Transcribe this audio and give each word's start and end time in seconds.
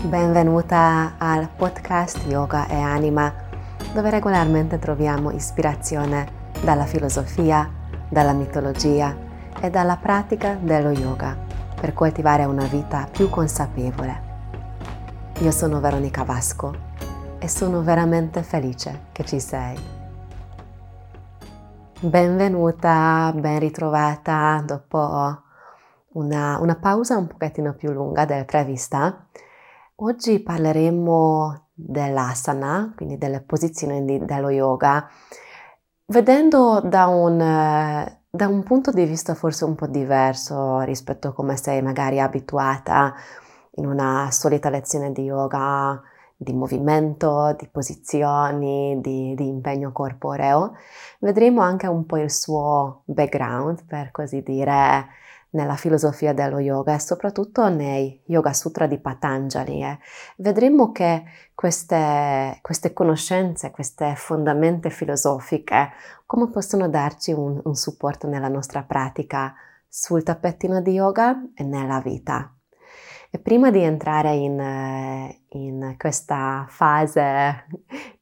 Benvenuta 0.00 1.14
al 1.18 1.48
podcast 1.50 2.24
Yoga 2.28 2.68
e 2.68 2.76
Anima, 2.76 3.34
dove 3.92 4.10
regolarmente 4.10 4.78
troviamo 4.78 5.32
ispirazione 5.32 6.50
dalla 6.62 6.84
filosofia, 6.84 7.68
dalla 8.08 8.32
mitologia 8.32 9.14
e 9.60 9.70
dalla 9.70 9.96
pratica 9.96 10.54
dello 10.54 10.90
yoga 10.90 11.36
per 11.78 11.94
coltivare 11.94 12.44
una 12.44 12.66
vita 12.66 13.08
più 13.10 13.28
consapevole. 13.28 14.22
Io 15.40 15.50
sono 15.50 15.80
Veronica 15.80 16.22
Vasco 16.22 16.72
e 17.40 17.48
sono 17.48 17.82
veramente 17.82 18.44
felice 18.44 19.06
che 19.10 19.24
ci 19.24 19.40
sei. 19.40 19.76
Benvenuta, 21.98 23.32
ben 23.34 23.58
ritrovata 23.58 24.62
dopo 24.64 25.42
una, 26.12 26.58
una 26.60 26.76
pausa 26.76 27.16
un 27.16 27.26
pochettino 27.26 27.74
più 27.74 27.90
lunga 27.90 28.24
del 28.24 28.44
prevista 28.44 29.26
Oggi 30.00 30.38
parleremo 30.38 31.70
dell'asana, 31.74 32.92
quindi 32.94 33.18
delle 33.18 33.40
posizioni 33.40 34.04
di, 34.04 34.24
dello 34.24 34.48
yoga, 34.48 35.10
vedendo 36.06 36.80
da 36.80 37.06
un, 37.06 37.38
da 38.30 38.46
un, 38.46 38.62
punto 38.62 38.92
di 38.92 39.04
vista 39.06 39.34
forse 39.34 39.64
un 39.64 39.74
po' 39.74 39.88
diverso 39.88 40.82
rispetto 40.82 41.26
a 41.28 41.32
come 41.32 41.56
sei 41.56 41.82
magari 41.82 42.20
abituata 42.20 43.12
in 43.72 43.86
una 43.86 44.28
solita 44.30 44.70
lezione 44.70 45.10
di 45.10 45.22
yoga, 45.22 46.00
di 46.36 46.52
movimento, 46.52 47.56
di 47.58 47.66
posizioni, 47.66 49.00
di, 49.00 49.34
di 49.34 49.48
impegno 49.48 49.90
corporeo. 49.90 50.74
Vedremo 51.18 51.60
anche 51.62 51.88
un 51.88 52.06
po' 52.06 52.18
il 52.18 52.30
suo 52.30 53.02
background, 53.04 53.84
per 53.84 54.12
così 54.12 54.42
dire, 54.42 55.08
nella 55.50 55.76
filosofia 55.76 56.32
dello 56.34 56.58
yoga 56.58 56.94
e 56.94 56.98
soprattutto 56.98 57.68
nei 57.68 58.20
Yoga 58.26 58.52
Sutra 58.52 58.86
di 58.86 58.98
Patanjali. 58.98 59.82
Eh. 59.82 59.98
Vedremo 60.36 60.92
che 60.92 61.24
queste, 61.54 62.58
queste, 62.60 62.92
conoscenze, 62.92 63.70
queste 63.70 64.14
fondamenta 64.16 64.90
filosofiche, 64.90 65.90
come 66.26 66.50
possono 66.50 66.88
darci 66.88 67.32
un, 67.32 67.60
un 67.62 67.74
supporto 67.74 68.26
nella 68.26 68.48
nostra 68.48 68.82
pratica 68.82 69.54
sul 69.88 70.22
tappetino 70.22 70.82
di 70.82 70.92
yoga 70.92 71.50
e 71.54 71.64
nella 71.64 72.00
vita. 72.00 72.52
E 73.30 73.38
prima 73.38 73.70
di 73.70 73.82
entrare 73.82 74.34
in, 74.34 75.34
in 75.48 75.94
questa 75.98 76.66
fase, 76.68 77.66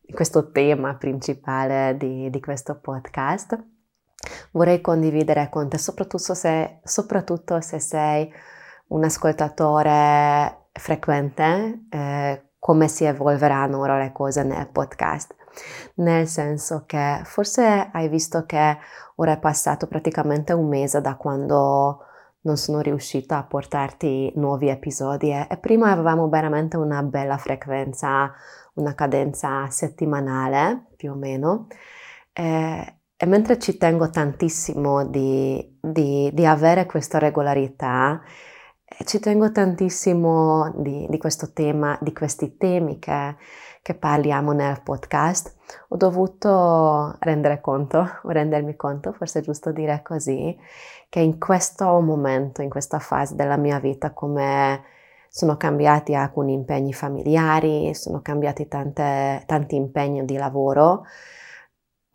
in 0.01 0.15
questo 0.15 0.51
tema 0.51 0.95
principale 0.97 1.97
di, 1.97 2.29
di 2.31 2.41
questo 2.41 2.79
podcast, 2.81 3.76
vorrei 4.57 4.81
condividere 4.81 5.49
con 5.51 5.69
te, 5.69 5.77
soprattutto 5.77 6.35
se, 6.35 6.81
soprattutto 6.83 7.61
se 7.61 7.79
sei 7.79 8.33
un 8.89 9.05
ascoltatore 9.05 10.69
frequente, 10.73 11.87
eh, 11.91 12.43
come 12.59 12.89
si 12.89 13.05
evolveranno 13.05 13.79
ora 13.79 13.99
le 13.99 14.13
cose 14.13 14.43
nel 14.43 14.67
podcast. 14.69 15.35
Nel 15.97 16.27
senso 16.27 16.85
che 16.87 17.21
forse 17.25 17.91
hai 17.93 18.09
visto 18.09 18.45
che 18.47 18.79
ora 19.17 19.33
è 19.33 19.39
passato 19.39 19.87
praticamente 19.87 20.53
un 20.53 20.69
mese 20.69 21.01
da 21.01 21.17
quando 21.17 22.01
non 22.41 22.57
sono 22.57 22.81
riuscita 22.81 23.39
a 23.39 23.45
portarti 23.45 24.33
nuovi 24.37 24.69
episodi 24.69 25.31
e 25.33 25.57
prima 25.61 25.91
avevamo 25.91 26.29
veramente 26.29 26.77
una 26.77 27.03
bella 27.03 27.37
frequenza, 27.39 28.33
una 28.75 28.95
cadenza 28.95 29.69
settimanale 29.69 30.87
più 30.97 31.13
o 31.13 31.15
meno. 31.15 31.67
Eh, 32.33 32.96
e 33.19 33.27
mentre 33.27 33.59
ci 33.59 33.79
tengo 33.79 34.11
tantissimo 34.11 35.07
di, 35.07 35.79
di, 35.81 36.31
di 36.33 36.47
avere 36.47 36.85
questa 36.85 37.19
regolarità, 37.19 38.21
eh, 38.85 39.05
ci 39.05 39.19
tengo 39.21 39.51
tantissimo 39.51 40.73
di, 40.77 41.07
di, 41.09 41.19
questo 41.19 41.53
tema, 41.53 41.99
di 42.01 42.13
questi 42.13 42.57
temi 42.59 42.99
che, 42.99 43.37
che, 43.81 43.95
parliamo 43.95 44.53
nel 44.53 44.83
podcast, 44.83 45.57
ho 45.89 45.97
dovuto 45.97 47.17
rendere 47.21 47.61
conto, 47.61 48.07
rendermi 48.25 48.77
conto, 48.77 49.13
forse 49.13 49.39
è 49.39 49.43
giusto 49.43 49.73
dire 49.73 50.03
così, 50.03 50.55
che 51.09 51.21
in 51.21 51.39
questo 51.39 51.99
momento, 52.01 52.61
in 52.61 52.69
questa 52.69 52.99
fase 52.99 53.35
della 53.35 53.57
mia 53.57 53.79
vita, 53.79 54.13
come 54.13 54.83
sono 55.29 55.57
cambiati 55.57 56.15
alcuni 56.15 56.53
impegni 56.53 56.93
familiari, 56.93 57.95
sono 57.95 58.21
cambiati 58.23 58.69
tante, 58.69 59.43
tanti 59.47 59.75
impegni 59.77 60.25
di 60.25 60.37
lavoro, 60.37 61.05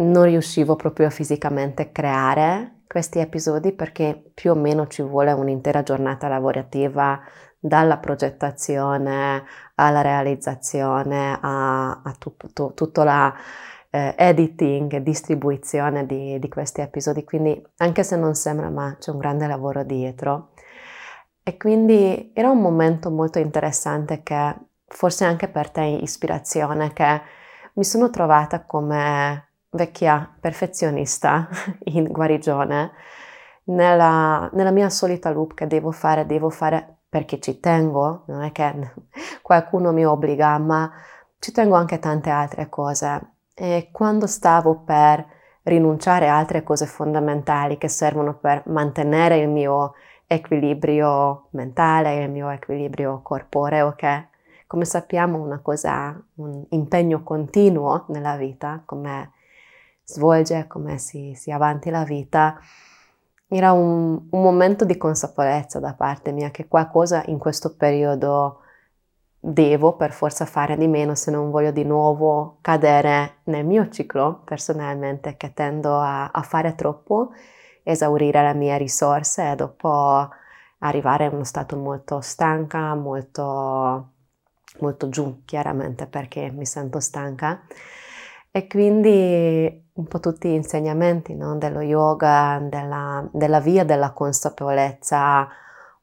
non 0.02 0.24
riuscivo 0.24 0.76
proprio 0.76 1.10
fisicamente 1.10 1.84
a 1.84 1.88
creare 1.88 2.82
questi 2.88 3.20
episodi 3.20 3.72
perché 3.72 4.32
più 4.34 4.52
o 4.52 4.56
meno 4.56 4.88
ci 4.88 5.02
vuole 5.02 5.32
un'intera 5.32 5.82
giornata 5.84 6.28
lavorativa 6.28 7.22
dalla 7.58 7.98
progettazione 7.98 9.44
alla 9.76 10.02
realizzazione 10.02 11.38
a, 11.40 12.02
a 12.04 12.16
tutto, 12.18 12.74
tutto 12.74 13.04
la 13.04 13.34
eh, 13.90 14.16
editing 14.18 14.98
distribuzione 14.98 16.06
di, 16.06 16.40
di 16.40 16.50
questi 16.50 16.82
episodi. 16.82 17.24
Quindi 17.24 17.62
anche 17.78 18.04
se 18.04 18.18
non 18.18 18.34
sembra 18.34 18.70
ma 18.70 18.96
c'è 19.00 19.12
un 19.12 19.20
grande 19.20 19.48
lavoro 19.48 19.84
dietro. 19.84 20.54
E 21.44 21.58
quindi 21.58 22.32
era 22.34 22.50
un 22.50 22.60
momento 22.60 23.10
molto 23.10 23.40
interessante 23.40 24.22
che 24.24 24.56
forse 24.88 25.24
anche 25.26 25.48
per 25.48 25.70
te 25.70 25.82
ispirazione 25.82 26.94
che 26.94 27.22
mi 27.74 27.84
sono 27.84 28.10
trovata 28.10 28.66
come 28.66 29.51
vecchia 29.72 30.30
perfezionista 30.40 31.48
in 31.86 32.12
guarigione, 32.12 32.92
nella, 33.66 34.50
nella, 34.54 34.72
mia 34.72 34.90
solita 34.90 35.32
loop 35.32 35.54
che 35.54 35.68
devo 35.68 35.92
fare, 35.92 36.26
devo 36.26 36.50
fare 36.50 36.98
perché 37.08 37.40
ci 37.40 37.60
tengo, 37.60 38.24
non 38.28 38.44
è 38.44 38.52
che 38.52 38.94
qualcuno 39.42 39.92
mi 39.92 40.06
obbliga, 40.06 40.58
ma 40.58 40.92
ci 41.40 41.52
tengo 41.52 41.76
anche 41.76 42.00
tante 42.00 42.30
altre 42.30 42.70
cose. 42.70 43.34
E 43.54 43.90
quando 43.92 44.28
stavo 44.28 44.82
per 44.84 45.26
rinunciare 45.64 46.28
a 46.28 46.38
altre 46.38 46.64
cose 46.64 46.86
fondamentali 46.86 47.78
che 47.78 47.88
servono 47.88 48.36
per 48.36 48.64
mantenere 48.68 49.38
il 49.38 49.50
mio 49.50 49.94
equilibrio 50.26 51.48
mentale, 51.52 52.24
il 52.24 52.30
mio 52.30 52.50
equilibrio 52.50 53.22
corporeo, 53.22 53.94
che 53.94 54.28
come 54.66 54.86
sappiamo 54.86 55.38
è 55.38 55.42
una 55.42 55.60
cosa, 55.60 56.20
un 56.36 56.66
impegno 56.70 57.24
continuo 57.24 58.06
nella 58.08 58.38
vita, 58.38 58.82
come 58.86 59.32
svolge, 60.12 60.68
come 60.68 60.98
si, 60.98 61.34
si 61.36 61.52
avanti 61.52 61.90
la 61.90 62.04
vita, 62.04 62.60
era 63.48 63.72
un, 63.72 64.28
un, 64.30 64.42
momento 64.42 64.86
di 64.86 64.98
consapevolezza 64.98 65.80
da 65.80 65.94
parte 65.94 66.32
mia 66.32 66.52
che 66.52 66.68
qualcosa 66.68 67.24
in 67.26 67.38
questo 67.38 67.76
periodo 67.76 68.62
devo 69.38 69.96
per 69.96 70.14
forza 70.14 70.46
fare 70.46 70.78
di 70.78 70.88
meno 70.88 71.16
se 71.16 71.32
non 71.32 71.50
voglio 71.50 71.72
di 71.72 71.84
nuovo 71.84 72.60
cadere 72.62 73.40
nel 73.46 73.66
mio 73.66 73.90
ciclo 73.90 74.42
personalmente 74.46 75.36
che 75.36 75.54
tendo 75.54 75.98
a, 75.98 76.30
a 76.32 76.42
fare 76.44 76.76
troppo, 76.76 77.32
esaurire 77.84 78.42
le 78.42 78.54
mie 78.54 78.78
risorse 78.78 79.52
e 79.52 79.56
dopo 79.56 80.30
arrivare 80.80 81.26
a 81.26 81.30
uno 81.32 81.44
stato 81.44 81.76
molto 81.76 82.22
stanca, 82.22 82.96
molto, 82.96 84.12
molto 84.80 85.10
giù 85.10 85.42
chiaramente 85.44 86.08
perché 86.08 86.52
mi 86.52 86.66
sento 86.66 87.00
stanca 87.00 87.64
e 88.52 88.68
quindi 88.68 89.90
un 89.94 90.08
po' 90.08 90.20
tutti 90.20 90.50
gli 90.50 90.54
insegnamenti 90.54 91.36
no? 91.36 91.58
dello 91.58 91.82
yoga, 91.82 92.60
della, 92.62 93.28
della, 93.32 93.60
via 93.60 93.86
della 93.86 94.12
consapevolezza 94.12 95.48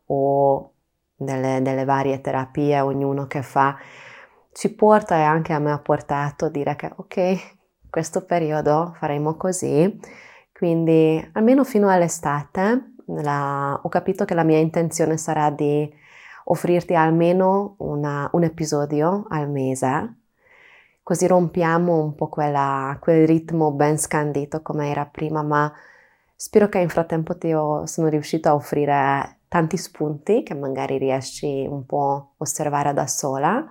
o 0.06 0.72
delle, 1.14 1.60
delle, 1.62 1.84
varie 1.84 2.20
terapie, 2.20 2.80
ognuno 2.80 3.26
che 3.26 3.42
fa, 3.42 3.76
ci 4.52 4.74
porta 4.74 5.16
e 5.16 5.22
anche 5.22 5.52
a 5.52 5.58
me 5.58 5.72
ha 5.72 5.78
portato 5.78 6.46
a 6.46 6.50
dire 6.50 6.74
che 6.76 6.90
ok, 6.94 7.56
questo 7.90 8.24
periodo 8.24 8.94
faremo 8.96 9.36
così, 9.36 9.98
quindi 10.52 11.30
almeno 11.34 11.64
fino 11.64 11.88
all'estate 11.90 12.94
la, 13.06 13.78
ho 13.82 13.88
capito 13.88 14.24
che 14.24 14.34
la 14.34 14.42
mia 14.42 14.58
intenzione 14.58 15.16
sarà 15.16 15.50
di 15.50 15.90
offrirti 16.44 16.94
almeno 16.94 17.74
una, 17.78 18.28
un 18.32 18.42
episodio 18.42 19.26
al 19.28 19.50
mese 19.50 20.17
così 21.08 21.26
rompiamo 21.26 22.02
un 22.02 22.14
po' 22.14 22.28
quella, 22.28 22.98
quel 23.00 23.26
ritmo 23.26 23.72
ben 23.72 23.96
scandito 23.96 24.60
come 24.60 24.90
era 24.90 25.06
prima, 25.06 25.42
ma 25.42 25.72
spero 26.36 26.68
che 26.68 26.80
in 26.80 26.90
frattempo 26.90 27.38
ti 27.38 27.50
ho, 27.50 27.86
sono 27.86 28.08
riuscita 28.08 28.50
a 28.50 28.54
offrire 28.54 29.38
tanti 29.48 29.78
spunti 29.78 30.42
che 30.42 30.52
magari 30.52 30.98
riesci 30.98 31.66
un 31.66 31.86
po' 31.86 32.12
a 32.12 32.28
osservare 32.36 32.92
da 32.92 33.06
sola 33.06 33.66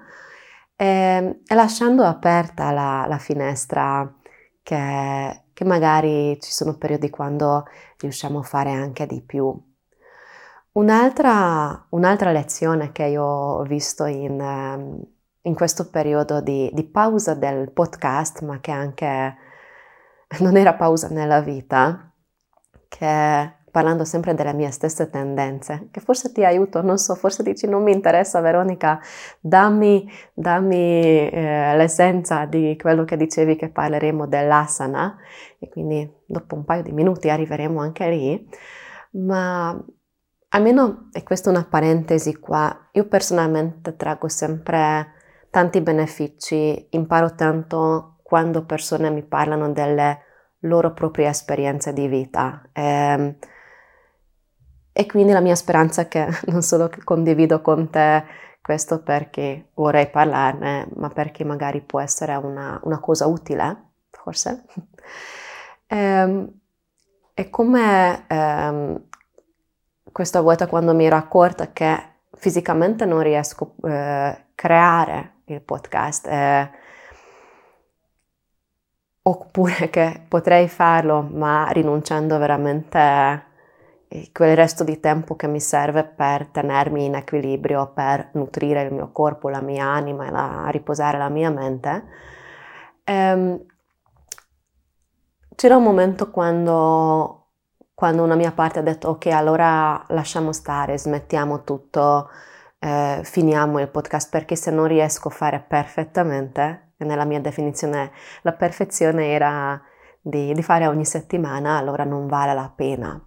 e, 0.76 1.42
e 1.46 1.54
lasciando 1.56 2.04
aperta 2.06 2.72
la, 2.72 3.06
la 3.08 3.20
finestra 3.20 4.12
che, 4.64 5.44
che, 5.54 5.64
magari 5.64 6.40
ci 6.42 6.52
sono 6.52 6.76
periodi 6.76 7.12
quando 7.12 7.66
riusciamo 8.00 8.40
a 8.40 8.44
fare 8.44 8.72
anche 8.72 9.06
di 9.06 9.22
più. 9.22 9.56
Un'altra, 10.72 11.86
un'altra 11.90 12.32
lezione 12.32 12.92
che 12.92 13.04
io 13.04 13.24
ho 13.24 13.64
visto 13.64 14.06
in 14.06 15.06
in 15.48 15.56
questo 15.56 15.90
periodo 15.90 16.42
di, 16.42 16.70
di 16.74 16.84
pausa 16.84 17.34
del 17.34 17.72
podcast, 17.72 18.44
ma 18.44 18.60
che 18.60 18.72
anche 18.72 19.36
non 20.40 20.58
era 20.58 20.74
pausa 20.74 21.08
nella 21.08 21.40
vita, 21.40 22.12
che 22.88 23.56
parlando 23.72 24.06
sempre 24.06 24.34
delle 24.34 24.54
mie 24.54 24.72
stesse 24.72 25.10
tendenze, 25.10 25.88
che 25.92 26.02
forse 26.02 26.32
ti 26.32 26.44
aiuto, 26.44 26.82
non 26.82 26.98
so, 26.98 27.16
forse 27.16 27.44
dici 27.44 27.68
non 27.68 27.84
mi 27.84 27.94
interessa 27.94 28.42
Veronica, 28.42 29.00
dammi, 29.40 30.10
dammi 30.34 31.30
eh, 31.30 31.78
l'essenza 31.78 32.46
di 32.46 32.78
quello 32.80 33.06
che 33.06 33.16
dicevi 33.18 33.56
che 33.56 33.70
parleremo 33.70 34.28
dell'asana. 34.28 35.18
E 35.60 35.70
quindi 35.70 36.12
dopo 36.26 36.56
un 36.56 36.66
paio 36.66 36.82
di 36.84 36.92
minuti 36.92 37.30
arriveremo 37.30 37.80
anche 37.80 38.10
lì, 38.10 38.50
ma 39.12 39.80
almeno, 40.50 41.10
e 41.14 41.24
questa 41.24 41.50
è 41.50 41.54
una 41.54 41.66
parentesi 41.70 42.36
qua, 42.38 42.90
io 42.92 43.08
personalmente 43.08 43.96
traggo 43.96 44.28
sempre 44.28 45.16
tanti 45.58 45.82
benefici, 45.82 46.88
imparo 46.92 47.34
tanto 47.34 48.18
quando 48.22 48.64
persone 48.64 49.10
mi 49.10 49.24
parlano 49.24 49.72
delle 49.72 50.22
loro 50.60 50.94
proprie 50.94 51.30
esperienze 51.30 51.94
di 51.94 52.08
vita. 52.08 52.62
E, 52.72 52.84
ehm, 52.84 53.36
e 54.94 55.06
quindi 55.08 55.32
la 55.32 55.40
mia 55.40 55.56
speranza 55.56 56.04
è 56.04 56.08
che 56.08 56.28
non 56.54 56.62
solo 56.62 56.92
condivido 57.04 57.62
con 57.62 57.90
te 57.90 58.24
questo 58.62 59.02
perché 59.02 59.70
vorrei 59.74 60.12
parlarne, 60.12 60.90
ma 60.96 61.10
perché 61.10 61.44
magari 61.44 61.82
può 61.82 62.02
essere 62.02 62.36
una, 62.36 62.80
una 62.84 63.00
cosa 63.00 63.26
utile, 63.26 63.94
forse. 64.12 64.64
E, 65.88 65.96
ehm, 65.98 66.60
e 67.34 67.50
come 67.50 68.26
ehm, 68.28 69.04
questa 70.12 70.40
volta 70.42 70.68
quando 70.68 70.94
mi 70.94 71.06
ero 71.06 71.16
accorta 71.16 71.72
che 71.74 71.98
fisicamente 72.36 73.06
non 73.06 73.22
riesco 73.22 73.74
a 73.82 73.90
eh, 73.90 74.46
creare 74.54 75.32
il 75.48 75.62
podcast, 75.62 76.28
eh, 76.28 76.70
oppure 79.24 79.90
che 79.90 80.24
potrei 80.28 80.68
farlo 80.68 81.22
ma 81.22 81.68
rinunciando 81.70 82.38
veramente 82.38 82.98
a 82.98 83.44
quel 84.32 84.56
resto 84.56 84.84
di 84.84 85.00
tempo 85.00 85.36
che 85.36 85.48
mi 85.48 85.60
serve 85.60 86.04
per 86.06 86.48
tenermi 86.48 87.06
in 87.06 87.16
equilibrio, 87.16 87.92
per 87.94 88.30
nutrire 88.34 88.84
il 88.84 88.94
mio 88.94 89.12
corpo, 89.12 89.50
la 89.50 89.62
mia 89.62 89.86
anima 89.86 90.28
e 90.28 90.32
la, 90.32 90.68
riposare 90.70 91.18
la 91.18 91.30
mia 91.30 91.50
mente. 91.50 92.06
Ehm, 93.04 93.66
c'era 95.56 95.76
un 95.76 95.84
momento 95.84 96.30
quando, 96.32 97.48
quando, 97.94 98.24
una 98.24 98.36
mia 98.36 98.52
parte 98.52 98.80
ha 98.80 98.82
detto 98.82 99.10
ok, 99.10 99.26
allora 99.28 100.04
lasciamo 100.10 100.54
stare, 100.54 100.98
smettiamo 100.98 101.64
tutto, 101.64 102.30
eh, 102.80 103.22
finiamo 103.24 103.80
il 103.80 103.90
podcast 103.90 104.30
perché 104.30 104.56
se 104.56 104.72
non 104.72 104.88
riesco 104.88 105.28
a 105.30 105.32
fare 105.32 105.60
perfettamente, 105.60 106.94
nella 106.98 107.26
mia 107.26 107.40
definizione 107.40 108.12
la 108.42 108.54
perfezione 108.54 109.28
era 109.32 109.80
di, 110.20 110.54
di 110.54 110.64
fare 110.64 110.88
ogni 110.88 111.06
settimana, 111.06 111.78
allora 111.78 112.04
non 112.04 112.28
vale 112.28 112.54
la 112.54 112.72
pena. 112.76 113.22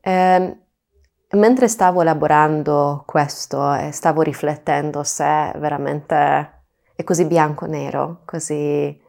Eh, 0.00 0.58
mentre 1.30 1.68
stavo 1.68 2.02
elaborando 2.02 3.02
questo 3.06 3.74
e 3.74 3.92
stavo 3.92 4.22
riflettendo 4.22 5.02
se 5.02 5.52
veramente 5.56 6.62
è 6.94 7.02
così 7.04 7.26
bianco-nero, 7.26 8.22
così 8.24 9.00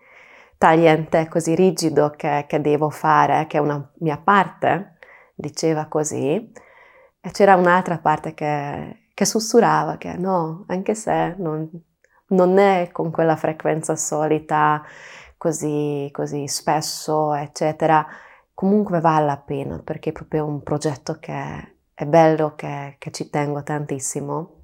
tagliente, 0.57 1.27
così 1.27 1.55
rigido 1.55 2.11
che, 2.11 2.45
che 2.47 2.61
devo 2.61 2.89
fare, 2.89 3.45
che 3.47 3.59
una 3.59 3.91
mia 3.99 4.17
parte 4.17 4.97
diceva 5.35 5.85
così, 5.87 6.51
e 7.21 7.31
c'era 7.31 7.55
un'altra 7.55 7.99
parte 7.99 8.33
che, 8.33 9.04
che 9.15 9.25
sussurrava 9.25 9.97
che 9.97 10.15
no, 10.17 10.65
anche 10.67 10.93
se 10.93 11.35
non, 11.39 11.67
non 12.27 12.57
è 12.59 12.89
con 12.91 13.11
quella 13.11 13.37
frequenza 13.37 13.95
solita, 13.95 14.83
così, 15.37 16.09
così 16.11 16.47
spesso, 16.47 17.33
eccetera, 17.33 18.05
comunque 18.53 18.99
vale 18.99 19.25
la 19.25 19.37
pena 19.37 19.79
perché 19.79 20.09
è 20.09 20.13
proprio 20.13 20.45
un 20.45 20.61
progetto 20.61 21.17
che 21.19 21.75
è 21.93 22.05
bello, 22.05 22.55
che, 22.55 22.97
che 22.99 23.11
ci 23.11 23.29
tengo 23.29 23.63
tantissimo. 23.63 24.59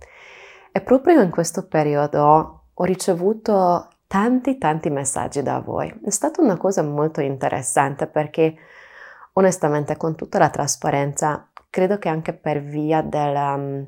E 0.72 0.82
proprio 0.82 1.22
in 1.22 1.32
questo 1.32 1.68
periodo 1.68 2.66
ho 2.74 2.84
ricevuto 2.84 3.88
tanti 4.06 4.58
tanti 4.58 4.90
messaggi 4.90 5.42
da 5.42 5.60
voi. 5.60 5.88
È 6.04 6.10
stata 6.10 6.42
una 6.42 6.58
cosa 6.58 6.84
molto 6.84 7.22
interessante 7.22 8.08
perché 8.08 8.56
onestamente 9.34 9.96
con 9.96 10.16
tutta 10.16 10.40
la 10.40 10.50
trasparenza 10.50 11.50
credo 11.70 11.98
che 11.98 12.10
anche 12.10 12.34
per 12.34 12.62
via 12.62 13.02
mm, 13.02 13.84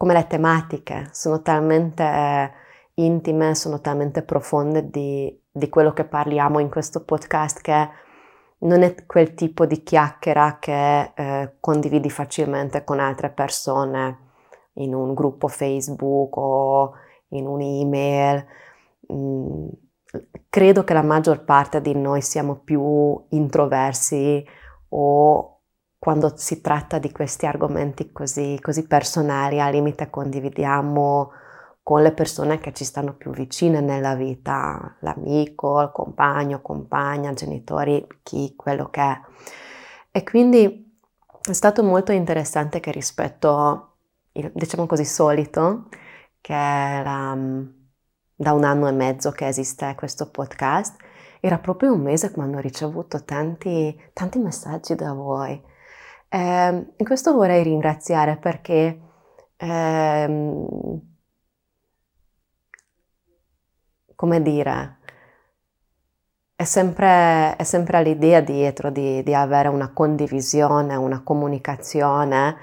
come 0.00 0.14
le 0.14 0.26
tematiche 0.26 1.10
sono 1.12 1.42
talmente 1.42 2.02
eh, 2.02 2.50
intime, 2.94 3.54
sono 3.54 3.82
talmente 3.82 4.22
profonde 4.22 4.88
di, 4.88 5.38
di 5.50 5.68
quello 5.68 5.92
che 5.92 6.06
parliamo 6.06 6.58
in 6.58 6.70
questo 6.70 7.04
podcast 7.04 7.60
che 7.60 7.88
non 8.60 8.80
è 8.80 8.94
quel 9.04 9.34
tipo 9.34 9.66
di 9.66 9.82
chiacchiera 9.82 10.56
che 10.58 11.12
eh, 11.14 11.56
condividi 11.60 12.08
facilmente 12.08 12.82
con 12.82 12.98
altre 12.98 13.28
persone 13.28 14.30
in 14.76 14.94
un 14.94 15.12
gruppo 15.12 15.48
Facebook 15.48 16.34
o 16.34 16.92
in 17.28 17.46
un'email. 17.46 18.46
Mm, 19.12 19.68
credo 20.48 20.82
che 20.82 20.94
la 20.94 21.02
maggior 21.02 21.44
parte 21.44 21.82
di 21.82 21.94
noi 21.94 22.22
siamo 22.22 22.54
più 22.54 23.22
introversi 23.28 24.42
o 24.88 25.59
quando 26.00 26.32
si 26.34 26.62
tratta 26.62 26.98
di 26.98 27.12
questi 27.12 27.44
argomenti 27.44 28.10
così, 28.10 28.58
così 28.62 28.86
personali, 28.86 29.60
al 29.60 29.70
limite 29.70 30.08
condividiamo 30.08 31.30
con 31.82 32.00
le 32.02 32.12
persone 32.12 32.58
che 32.58 32.72
ci 32.72 32.84
stanno 32.84 33.14
più 33.14 33.30
vicine 33.32 33.80
nella 33.80 34.14
vita, 34.14 34.96
l'amico, 35.00 35.78
il 35.82 35.90
compagno, 35.92 36.62
compagna, 36.62 37.34
genitori, 37.34 38.06
chi, 38.22 38.54
quello 38.56 38.88
che 38.88 39.02
è. 39.02 39.20
E 40.10 40.24
quindi 40.24 40.90
è 41.42 41.52
stato 41.52 41.82
molto 41.82 42.12
interessante 42.12 42.80
che 42.80 42.92
rispetto, 42.92 43.96
diciamo 44.32 44.86
così, 44.86 45.04
solito, 45.04 45.88
che 46.40 46.54
era 46.54 47.34
mm, 47.34 47.66
da 48.36 48.52
un 48.54 48.64
anno 48.64 48.88
e 48.88 48.92
mezzo 48.92 49.32
che 49.32 49.46
esiste 49.46 49.94
questo 49.96 50.30
podcast, 50.30 50.96
era 51.40 51.58
proprio 51.58 51.92
un 51.92 52.00
mese 52.00 52.30
quando 52.30 52.56
ho 52.56 52.60
ricevuto 52.60 53.22
tanti, 53.22 53.94
tanti 54.14 54.38
messaggi 54.38 54.94
da 54.94 55.12
voi. 55.12 55.68
E 56.32 56.38
ehm, 56.38 56.92
in 56.96 57.04
questo 57.06 57.32
vorrei 57.34 57.62
ringraziare 57.62 58.36
perché 58.36 59.00
eh, 59.56 61.00
come 64.14 64.42
dire, 64.42 64.98
è 66.54 66.64
sempre, 66.64 67.56
è 67.56 67.64
sempre 67.64 68.02
l'idea 68.02 68.40
dietro 68.40 68.90
di, 68.90 69.22
di, 69.22 69.34
avere 69.34 69.68
una 69.68 69.92
condivisione, 69.92 70.94
una 70.94 71.22
comunicazione. 71.22 72.56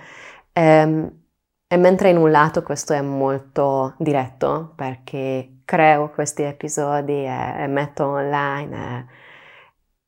Ehm, 0.53 1.23
e 1.67 1.77
mentre 1.77 2.09
in 2.11 2.17
un 2.17 2.31
lato 2.31 2.61
questo 2.63 2.93
è 2.93 3.01
molto 3.01 3.95
diretto 3.97 4.73
perché 4.75 5.61
creo 5.65 6.11
questi 6.11 6.43
episodi 6.43 7.25
e, 7.25 7.63
e 7.63 7.67
metto 7.67 8.05
online 8.05 8.77
e, 8.99 9.05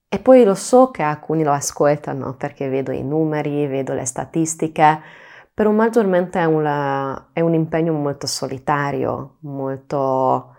e, 0.09 0.19
poi 0.19 0.43
lo 0.43 0.55
so 0.55 0.91
che 0.91 1.03
alcuni 1.03 1.43
lo 1.43 1.51
ascoltano 1.51 2.35
perché 2.35 2.67
vedo 2.67 2.91
i 2.91 3.03
numeri, 3.03 3.67
vedo 3.67 3.93
le 3.93 4.05
statistiche, 4.05 5.01
però 5.53 5.71
maggiormente 5.71 6.39
è 6.39 6.45
un, 6.45 6.65
è 7.31 7.41
un 7.41 7.53
impegno 7.53 7.93
molto 7.93 8.25
solitario, 8.27 9.37
molto 9.41 10.55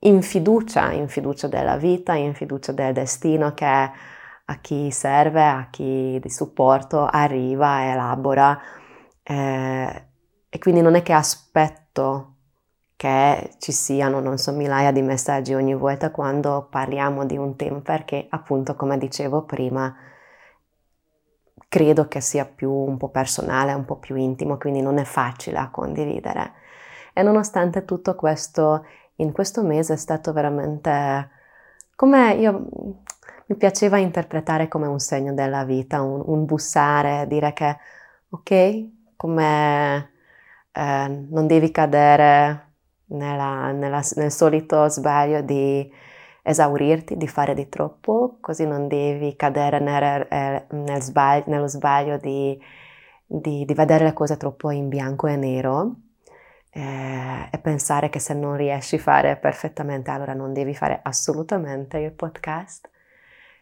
in 0.00 0.22
fiducia, 0.22 0.92
in 0.92 1.08
fiducia 1.08 1.48
della 1.48 1.76
vita, 1.76 2.14
in 2.14 2.34
fiducia 2.34 2.72
del 2.72 2.92
destino 2.92 3.52
che 3.54 3.66
a 3.66 4.60
chi 4.60 4.90
serve, 4.90 5.42
a 5.44 5.68
chi 5.70 6.18
di 6.20 6.30
supporto 6.30 7.04
arriva, 7.04 7.84
elabora. 7.90 8.58
Eh, 9.22 10.06
e 10.48 10.58
quindi 10.58 10.80
non 10.80 10.94
è 10.94 11.02
che 11.02 11.12
aspetto 11.12 12.35
che 12.96 13.50
ci 13.58 13.72
siano, 13.72 14.20
non 14.20 14.38
so, 14.38 14.52
migliaia 14.52 14.90
di 14.90 15.02
messaggi 15.02 15.54
ogni 15.54 15.74
volta 15.74 16.10
quando 16.10 16.66
parliamo 16.70 17.26
di 17.26 17.36
un 17.36 17.54
tema 17.56 17.80
perché 17.80 18.26
appunto 18.30 18.74
come 18.74 18.96
dicevo 18.98 19.44
prima 19.44 19.94
credo 21.68 22.08
che 22.08 22.20
sia 22.20 22.46
più 22.46 22.72
un 22.72 22.96
po' 22.96 23.08
personale, 23.10 23.72
un 23.74 23.84
po' 23.84 23.96
più 23.96 24.16
intimo, 24.16 24.56
quindi 24.56 24.80
non 24.80 24.98
è 24.98 25.04
facile 25.04 25.58
a 25.58 25.70
condividere. 25.70 26.52
E 27.12 27.22
nonostante 27.22 27.84
tutto 27.84 28.14
questo 28.14 28.84
in 29.16 29.32
questo 29.32 29.62
mese 29.62 29.94
è 29.94 29.96
stato 29.96 30.32
veramente 30.32 31.30
come 31.94 32.34
io 32.34 32.66
mi 33.46 33.56
piaceva 33.56 33.98
interpretare 33.98 34.68
come 34.68 34.86
un 34.86 34.98
segno 34.98 35.32
della 35.34 35.64
vita, 35.64 36.02
un, 36.02 36.22
un 36.26 36.44
bussare, 36.44 37.26
dire 37.26 37.52
che 37.52 37.76
ok, 38.30 39.14
come 39.16 40.10
eh, 40.72 41.26
non 41.30 41.46
devi 41.46 41.70
cadere 41.70 42.65
nella, 43.06 43.72
nella, 43.72 44.02
nel 44.16 44.30
solito 44.30 44.88
sbaglio 44.88 45.40
di 45.42 45.90
esaurirti, 46.42 47.16
di 47.16 47.26
fare 47.26 47.54
di 47.54 47.68
troppo, 47.68 48.38
così 48.40 48.66
non 48.66 48.86
devi 48.88 49.34
cadere 49.36 49.80
nel, 49.80 50.26
eh, 50.30 50.66
nel 50.70 51.02
sbaglio, 51.02 51.44
nello 51.48 51.66
sbaglio 51.66 52.18
di, 52.18 52.58
di, 53.26 53.64
di 53.64 53.74
vedere 53.74 54.04
le 54.04 54.12
cose 54.12 54.36
troppo 54.36 54.70
in 54.70 54.88
bianco 54.88 55.26
e 55.26 55.36
nero 55.36 55.96
eh, 56.70 57.48
e 57.50 57.58
pensare 57.58 58.10
che 58.10 58.18
se 58.18 58.34
non 58.34 58.56
riesci 58.56 58.96
a 58.96 58.98
fare 58.98 59.36
perfettamente 59.36 60.10
allora 60.10 60.34
non 60.34 60.52
devi 60.52 60.74
fare 60.74 61.00
assolutamente 61.02 61.98
il 61.98 62.12
podcast. 62.12 62.88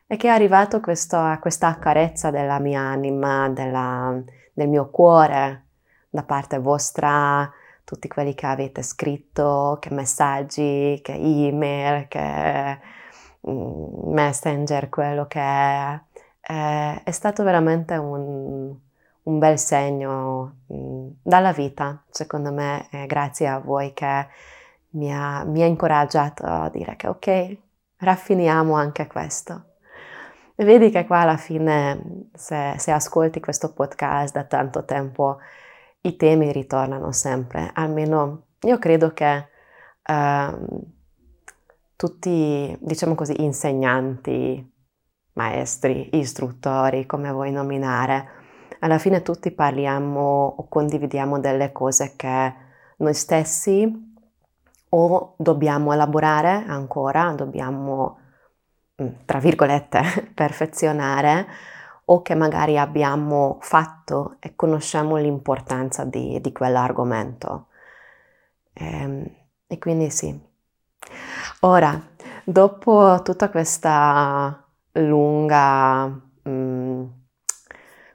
e 0.06 0.16
che 0.16 0.28
è 0.28 0.30
arrivato 0.30 0.80
questo, 0.80 1.38
questa 1.40 1.78
carezza 1.78 2.30
della 2.30 2.58
mia 2.58 2.80
anima, 2.80 3.48
della, 3.48 4.20
del 4.52 4.68
mio 4.68 4.90
cuore 4.90 5.62
da 6.10 6.22
parte 6.22 6.58
vostra, 6.58 7.50
tutti 7.84 8.08
quelli 8.08 8.34
che 8.34 8.46
avete 8.46 8.82
scritto, 8.82 9.78
che 9.80 9.92
messaggi, 9.92 11.00
che 11.02 11.12
email, 11.14 12.08
che 12.08 12.78
mm, 13.48 14.12
messenger, 14.12 14.88
quello 14.88 15.26
che 15.26 15.40
è. 15.40 16.00
È, 16.40 17.02
è 17.04 17.10
stato 17.10 17.42
veramente 17.42 17.96
un, 17.96 18.74
un 19.22 19.38
bel 19.38 19.58
segno 19.58 20.56
mm, 20.72 21.08
dalla 21.22 21.52
vita, 21.52 22.02
secondo 22.10 22.52
me, 22.52 22.88
grazie 23.06 23.46
a 23.48 23.58
voi 23.58 23.92
che 23.92 24.26
mi 24.90 25.12
ha, 25.12 25.44
mi 25.44 25.62
ha 25.62 25.66
incoraggiato 25.66 26.44
a 26.44 26.68
dire 26.70 26.96
che 26.96 27.08
ok, 27.08 27.56
raffiniamo 27.98 28.74
anche 28.74 29.06
questo. 29.06 29.64
Vedi 30.56 30.90
che 30.90 31.04
qua 31.04 31.20
alla 31.20 31.36
fine, 31.36 32.28
se, 32.32 32.74
se 32.78 32.92
ascolti 32.92 33.40
questo 33.40 33.72
podcast 33.72 34.34
da 34.34 34.44
tanto 34.44 34.84
tempo, 34.84 35.38
i 36.06 36.16
temi 36.16 36.52
ritornano 36.52 37.12
sempre, 37.12 37.70
almeno 37.72 38.46
io 38.60 38.78
credo 38.78 39.12
che 39.12 39.48
uh, 40.06 40.80
tutti, 41.96 42.76
diciamo 42.80 43.14
così, 43.14 43.42
insegnanti, 43.42 44.72
maestri, 45.34 46.10
istruttori, 46.18 47.06
come 47.06 47.30
vuoi 47.32 47.52
nominare, 47.52 48.28
alla 48.80 48.98
fine 48.98 49.22
tutti 49.22 49.50
parliamo 49.50 50.54
o 50.58 50.68
condividiamo 50.68 51.40
delle 51.40 51.72
cose 51.72 52.14
che 52.16 52.54
noi 52.98 53.14
stessi 53.14 54.12
o 54.90 55.34
dobbiamo 55.38 55.92
elaborare 55.92 56.64
ancora, 56.66 57.32
dobbiamo, 57.32 58.18
mm, 59.02 59.08
tra 59.24 59.38
virgolette, 59.38 60.32
perfezionare 60.34 61.46
o 62.06 62.22
che 62.22 62.34
magari 62.34 62.78
abbiamo 62.78 63.58
fatto 63.60 64.36
e 64.40 64.54
conosciamo 64.54 65.16
l'importanza 65.16 66.04
di, 66.04 66.40
di 66.40 66.52
quell'argomento. 66.52 67.68
E, 68.72 68.86
ehm, 68.86 69.26
e 69.66 69.78
quindi 69.78 70.10
sì. 70.10 70.38
Ora, 71.60 72.00
dopo 72.44 73.20
tutta 73.22 73.50
questa 73.50 74.66
lunga, 74.92 76.06
mm, 76.48 77.04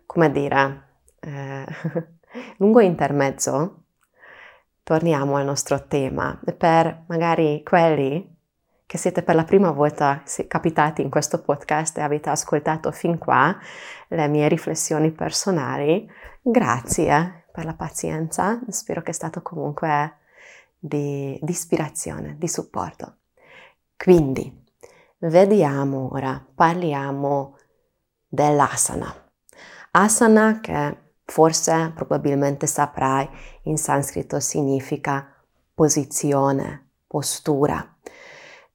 come 0.05 0.31
dire, 0.31 0.83
eh, 1.19 1.65
lungo 2.57 2.79
intermezzo, 2.79 3.83
torniamo 4.83 5.35
al 5.37 5.45
nostro 5.45 5.87
tema. 5.87 6.39
Per 6.57 7.03
magari 7.07 7.63
quelli 7.63 8.37
che 8.89 8.97
siete 8.97 9.21
per 9.21 9.35
la 9.35 9.43
prima 9.43 9.69
volta 9.69 10.23
capitati 10.47 11.03
in 11.03 11.11
questo 11.11 11.43
podcast 11.43 11.95
e 11.99 12.01
avete 12.01 12.31
ascoltato 12.31 12.91
fin 12.91 13.19
qua 13.19 13.55
le 14.07 14.27
mie 14.27 14.47
riflessioni 14.47 15.11
personali, 15.11 16.09
grazie 16.41 17.45
per 17.51 17.65
la 17.65 17.75
pazienza, 17.75 18.59
spero 18.69 19.03
che 19.03 19.11
è 19.11 19.13
stato 19.13 19.43
comunque 19.43 20.15
di, 20.79 21.37
di 21.39 21.51
ispirazione, 21.51 22.35
di 22.39 22.47
supporto. 22.47 23.17
Quindi, 23.95 24.65
vediamo 25.19 26.09
ora, 26.11 26.43
parliamo 26.55 27.57
dell'asana. 28.27 29.13
Asana 29.91 30.61
che 30.61 30.97
forse 31.25 31.91
probabilmente 31.93 32.65
saprai 32.65 33.29
in 33.65 33.77
sanscrito 33.77 34.39
significa 34.39 35.31
posizione, 35.75 36.87
postura. 37.05 37.97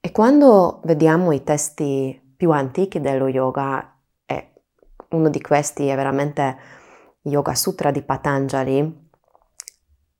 E 0.07 0.13
quando 0.13 0.81
vediamo 0.85 1.33
i 1.33 1.43
testi 1.43 2.21
più 2.37 2.51
antichi 2.51 3.01
dello 3.01 3.27
yoga, 3.27 3.97
e 4.27 4.53
uno 5.13 5.31
di 5.31 5.41
questi 5.41 5.87
è 5.87 5.97
veramente 5.97 6.59
Yoga 7.23 7.55
Sutra 7.55 7.91
di 7.91 8.03
Patanjali, 8.03 9.09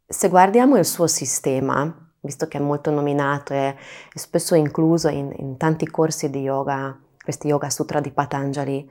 se 0.07 0.29
guardiamo 0.31 0.79
il 0.79 0.87
suo 0.87 1.07
sistema, 1.07 2.15
visto 2.21 2.49
che 2.49 2.57
è 2.57 2.63
molto 2.63 2.91
nominato 2.91 3.53
e 3.53 3.77
spesso 4.15 4.55
incluso 4.55 5.09
in, 5.09 5.31
in 5.37 5.59
tanti 5.59 5.87
corsi 5.91 6.31
di 6.31 6.41
yoga, 6.41 6.99
questi 7.23 7.49
Yoga 7.49 7.69
Sutra 7.69 8.01
di 8.01 8.11
Patanjali, 8.11 8.91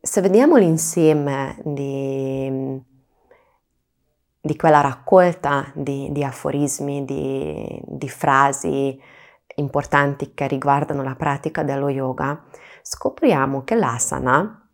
se 0.00 0.20
vediamo 0.20 0.56
l'insieme 0.56 1.56
di, 1.62 2.82
di 4.40 4.56
quella 4.56 4.80
raccolta 4.80 5.70
di, 5.72 6.10
di 6.10 6.24
aforismi, 6.24 7.04
di, 7.04 7.80
di 7.86 8.08
frasi, 8.08 9.00
importanti 9.58 10.34
che 10.34 10.46
riguardano 10.46 11.02
la 11.02 11.14
pratica 11.14 11.62
dello 11.62 11.88
yoga, 11.88 12.44
scopriamo 12.82 13.62
che 13.64 13.74
l'asana, 13.74 14.68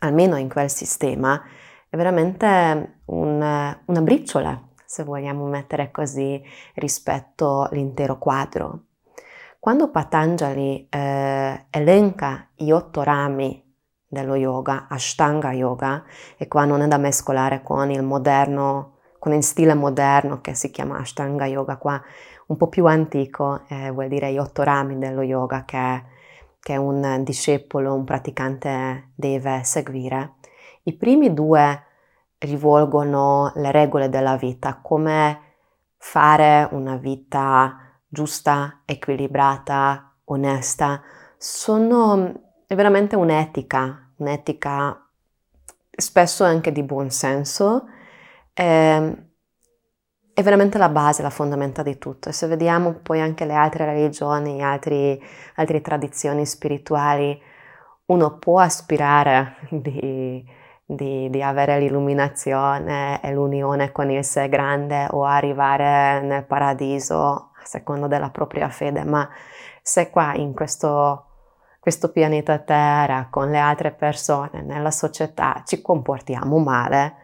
almeno 0.00 0.36
in 0.36 0.48
quel 0.48 0.70
sistema, 0.70 1.40
è 1.88 1.96
veramente 1.96 3.00
un, 3.06 3.76
una 3.84 4.00
briciola, 4.00 4.60
se 4.84 5.04
vogliamo 5.04 5.46
mettere 5.46 5.90
così, 5.90 6.42
rispetto 6.74 7.62
all'intero 7.62 8.18
quadro. 8.18 8.86
Quando 9.58 9.90
Patanjali 9.90 10.86
eh, 10.90 11.66
elenca 11.70 12.48
gli 12.54 12.70
otto 12.70 13.02
rami 13.02 13.62
dello 14.06 14.34
yoga, 14.34 14.86
Ashtanga 14.88 15.52
Yoga, 15.52 16.04
e 16.36 16.46
qua 16.48 16.64
non 16.64 16.82
è 16.82 16.86
da 16.86 16.98
mescolare 16.98 17.62
con 17.62 17.90
il 17.90 18.02
moderno, 18.02 18.98
con 19.18 19.32
il 19.32 19.42
stile 19.42 19.74
moderno 19.74 20.40
che 20.40 20.54
si 20.54 20.70
chiama 20.70 20.98
Ashtanga 20.98 21.46
Yoga, 21.46 21.78
qua 21.78 22.00
un 22.46 22.56
po' 22.56 22.68
più 22.68 22.86
antico, 22.86 23.62
eh, 23.68 23.90
vuol 23.90 24.08
dire 24.08 24.38
otto 24.38 24.62
rami 24.62 24.98
dello 24.98 25.22
yoga 25.22 25.64
che, 25.64 26.02
che 26.60 26.76
un 26.76 27.22
discepolo, 27.24 27.94
un 27.94 28.04
praticante 28.04 29.10
deve 29.14 29.62
seguire. 29.64 30.34
I 30.84 30.94
primi 30.94 31.32
due 31.32 31.82
rivolgono 32.38 33.52
le 33.54 33.70
regole 33.70 34.08
della 34.08 34.36
vita, 34.36 34.78
come 34.82 35.40
fare 35.96 36.68
una 36.72 36.96
vita 36.96 37.78
giusta, 38.06 38.82
equilibrata, 38.84 40.12
onesta. 40.24 41.02
Sono 41.36 42.32
veramente 42.66 43.16
un'etica, 43.16 44.10
un'etica 44.16 45.08
spesso 45.90 46.44
anche 46.44 46.72
di 46.72 46.82
buon 46.82 47.10
senso. 47.10 47.86
Eh, 48.52 49.16
è 50.34 50.42
veramente 50.42 50.78
la 50.78 50.88
base, 50.88 51.22
la 51.22 51.30
fondamenta 51.30 51.84
di 51.84 51.96
tutto. 51.96 52.28
E 52.28 52.32
se 52.32 52.48
vediamo 52.48 52.92
poi 52.94 53.20
anche 53.20 53.44
le 53.44 53.54
altre 53.54 53.84
religioni, 53.84 54.62
altri, 54.62 55.22
altre 55.54 55.80
tradizioni 55.80 56.44
spirituali, 56.44 57.40
uno 58.06 58.36
può 58.38 58.58
aspirare 58.58 59.56
di, 59.70 60.44
di, 60.84 61.30
di, 61.30 61.42
avere 61.42 61.78
l'illuminazione 61.78 63.22
e 63.22 63.32
l'unione 63.32 63.92
con 63.92 64.10
il 64.10 64.24
sé 64.24 64.48
grande 64.48 65.06
o 65.10 65.24
arrivare 65.24 66.20
nel 66.20 66.44
paradiso 66.44 67.52
a 67.54 67.64
seconda 67.64 68.08
della 68.08 68.30
propria 68.30 68.68
fede, 68.68 69.04
ma 69.04 69.28
se 69.82 70.10
qua 70.10 70.34
in 70.34 70.52
questo, 70.52 71.26
questo 71.78 72.10
pianeta 72.10 72.58
Terra, 72.58 73.28
con 73.30 73.50
le 73.50 73.58
altre 73.58 73.92
persone, 73.92 74.62
nella 74.62 74.90
società, 74.90 75.62
ci 75.64 75.80
comportiamo 75.80 76.58
male, 76.58 77.22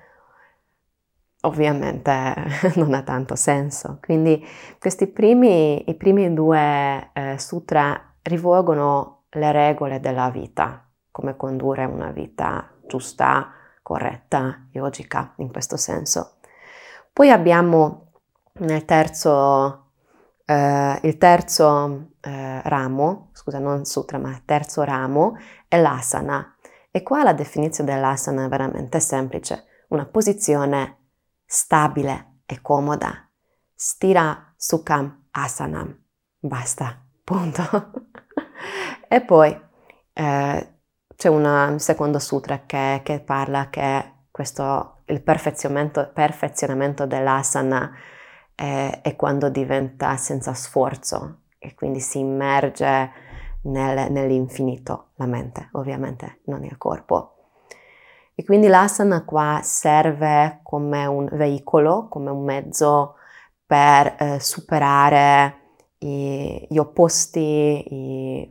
ovviamente 1.42 2.35
non 2.76 2.94
ha 2.94 3.02
tanto 3.02 3.37
senso. 3.37 3.99
Quindi 4.02 4.44
questi 4.78 5.06
primi, 5.06 5.88
i 5.88 5.94
primi 5.94 6.32
due 6.35 7.11
eh, 7.12 7.38
sutra 7.38 8.14
rivolgono 8.23 9.25
le 9.30 9.52
regole 9.52 10.00
della 10.00 10.30
vita, 10.30 10.87
come 11.11 11.37
condurre 11.37 11.85
una 11.85 12.11
vita 12.11 12.70
giusta, 12.87 13.52
corretta, 13.82 14.66
yogica 14.73 15.35
in 15.37 15.50
questo 15.50 15.76
senso. 15.76 16.37
Poi 17.12 17.30
abbiamo 17.30 18.09
nel 18.61 18.85
terzo, 18.85 19.92
eh, 20.44 20.99
il 21.02 21.16
terzo 21.18 22.11
eh, 22.20 22.61
ramo, 22.62 23.30
scusa, 23.32 23.59
non 23.59 23.85
sutra, 23.85 24.18
ma 24.18 24.40
terzo 24.44 24.82
ramo 24.82 25.37
è 25.68 25.80
l'asana. 25.80 26.54
E 26.90 27.02
qua 27.02 27.23
la 27.23 27.32
definizione 27.32 27.92
dell'asana 27.92 28.44
è 28.44 28.49
veramente 28.49 28.99
semplice, 28.99 29.64
una 29.88 30.06
posizione 30.06 31.00
stabile 31.52 32.42
e 32.47 32.61
comoda. 32.61 33.28
Stira 33.75 34.54
Sukham 34.57 35.26
Asanam. 35.33 36.00
Basta, 36.38 37.04
punto. 37.25 37.62
e 39.09 39.21
poi 39.21 39.61
eh, 40.12 40.75
c'è 41.16 41.28
un 41.28 41.75
secondo 41.80 42.21
sutra 42.21 42.66
che, 42.66 43.00
che 43.02 43.19
parla 43.19 43.69
che 43.69 44.26
questo, 44.30 45.02
il 45.07 45.23
perfezionamento, 45.23 46.09
perfezionamento 46.14 47.04
dell'asana 47.04 47.95
è, 48.54 49.00
è, 49.02 49.16
quando 49.16 49.49
diventa 49.49 50.16
senza 50.16 50.54
sforzo 50.54 51.47
e 51.59 51.75
quindi 51.75 51.99
si 51.99 52.21
immerge 52.21 53.11
nel, 53.62 54.12
nell'infinito, 54.12 55.11
la 55.16 55.26
mente 55.26 55.71
ovviamente, 55.73 56.42
non 56.45 56.62
il 56.62 56.78
corpo. 56.78 57.39
E 58.40 58.44
quindi 58.44 58.68
l'asana 58.68 59.23
qua 59.26 59.61
serve 59.62 60.61
come 60.62 61.04
un 61.04 61.28
veicolo, 61.30 62.09
come 62.09 62.30
un 62.30 62.42
mezzo 62.42 63.16
per 63.66 64.16
eh, 64.18 64.40
superare 64.40 65.75
i, 65.99 66.66
gli 66.66 66.78
opposti, 66.78 67.38
i, 67.38 68.49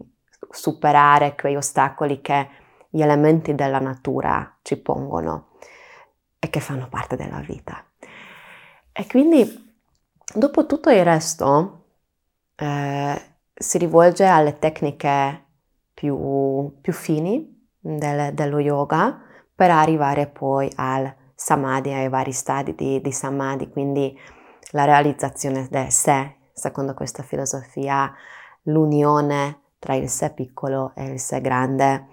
superare 0.48 1.34
quei 1.34 1.55
ostacoli 1.55 2.22
che 2.22 2.50
gli 2.88 3.01
elementi 3.01 3.55
della 3.55 3.79
natura 3.79 4.60
ci 4.62 4.77
pongono 4.77 5.53
e 6.38 6.51
che 6.51 6.60
fanno 6.60 6.88
parte 6.88 7.15
della 7.15 7.39
vita. 7.39 7.84
E 8.91 9.08
quindi 9.08 9.74
dopo 10.36 10.67
tutto 10.67 10.91
il 10.91 11.03
resto 11.03 11.86
eh, 12.55 13.22
si 13.55 13.79
rivolge 13.79 14.25
alle 14.25 14.60
tecniche 14.60 15.46
più, 15.96 16.77
più 16.79 16.93
fini 16.93 17.67
del, 17.79 18.36
dello 18.36 18.60
yoga 18.60 19.24
per 19.60 19.72
arrivare 19.72 20.28
poi 20.28 20.72
al 20.78 21.13
samadhi, 21.36 21.92
ai 21.92 22.08
vari 22.08 22.32
stadi 22.32 22.74
di, 22.75 23.01
di 23.01 23.12
samadhi, 23.12 23.68
quindi 23.68 24.18
la 24.72 24.86
realizzazione 24.86 25.68
del 25.70 25.92
sé, 25.92 26.36
secondo 26.54 26.94
questa 26.94 27.24
filosofia, 27.24 28.10
l'unione 28.63 29.63
tra 29.78 29.96
il 29.96 30.08
sé 30.08 30.32
piccolo 30.32 30.94
e 30.96 31.08
il 31.08 31.20
sé 31.20 31.42
grande 31.42 32.06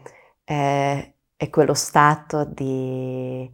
eh, 0.43 1.15
è 1.37 1.49
quello 1.49 1.75
stato 1.75 2.45
di, 2.45 3.49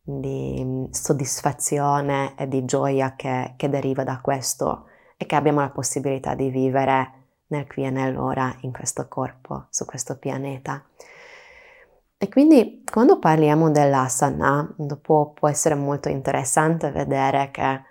di, 0.00 0.88
soddisfazione 0.90 2.34
e 2.38 2.48
di 2.48 2.64
gioia 2.64 3.14
che, 3.14 3.52
che 3.58 3.68
deriva 3.68 4.04
da 4.04 4.20
questo 4.22 4.86
e 5.18 5.26
che 5.26 5.36
abbiamo 5.36 5.60
la 5.60 5.68
possibilità 5.68 6.34
di 6.34 6.48
vivere 6.48 7.10
nel 7.48 7.66
qui 7.66 7.84
e 7.84 7.90
nell'ora 7.90 8.56
in 8.60 8.72
questo 8.72 9.06
corpo, 9.06 9.66
su 9.68 9.84
questo 9.84 10.16
pianeta. 10.16 10.82
E 12.24 12.28
quindi 12.30 12.82
quando 12.90 13.18
parliamo 13.18 13.70
dell'asana, 13.70 14.66
dopo 14.78 15.32
può 15.34 15.46
essere 15.46 15.74
molto 15.74 16.08
interessante 16.08 16.90
vedere 16.90 17.50
che 17.50 17.82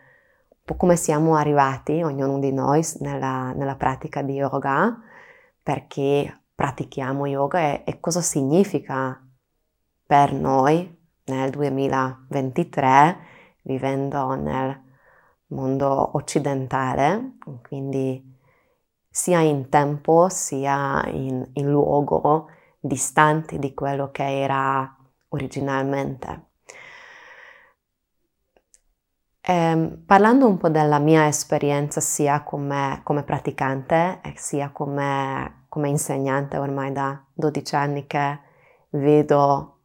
come 0.76 0.96
siamo 0.96 1.36
arrivati, 1.36 2.02
ognuno 2.02 2.40
di 2.40 2.52
noi, 2.52 2.84
nella, 3.02 3.52
nella 3.54 3.76
pratica 3.76 4.24
di 4.24 4.34
yoga, 4.34 5.00
perché 5.62 6.46
pratichiamo 6.56 7.28
yoga 7.28 7.60
e, 7.60 7.84
e 7.86 8.00
cosa 8.00 8.22
significa 8.22 9.24
per 10.04 10.34
noi 10.34 10.92
nel 11.26 11.52
2023, 11.52 13.18
vivendo 13.62 14.34
nel 14.34 14.82
mondo 15.50 16.18
occidentale, 16.18 17.36
quindi 17.62 18.36
sia 19.12 19.42
in 19.42 19.70
tempo 19.70 20.28
sia 20.28 21.06
in, 21.12 21.48
in 21.54 21.70
luogo 21.70 22.48
distanti 22.86 23.60
di 23.60 23.74
quello 23.74 24.12
che 24.12 24.42
era 24.42 24.94
originalmente. 25.30 26.48
Eh, 29.40 30.02
parlando 30.06 30.48
un 30.48 30.58
po' 30.58 30.70
della 30.70 31.00
mia 31.00 31.28
esperienza 31.28 32.02
sia 32.02 32.44
come, 32.44 33.00
come 33.04 33.24
praticante 33.24 34.20
e 34.22 34.34
sia 34.36 34.70
come, 34.72 35.66
come, 35.70 35.90
insegnante 35.90 36.58
ormai 36.58 36.92
da 36.92 37.22
12 37.34 37.76
anni 37.76 38.08
che 38.08 38.40
vedo, 38.92 39.80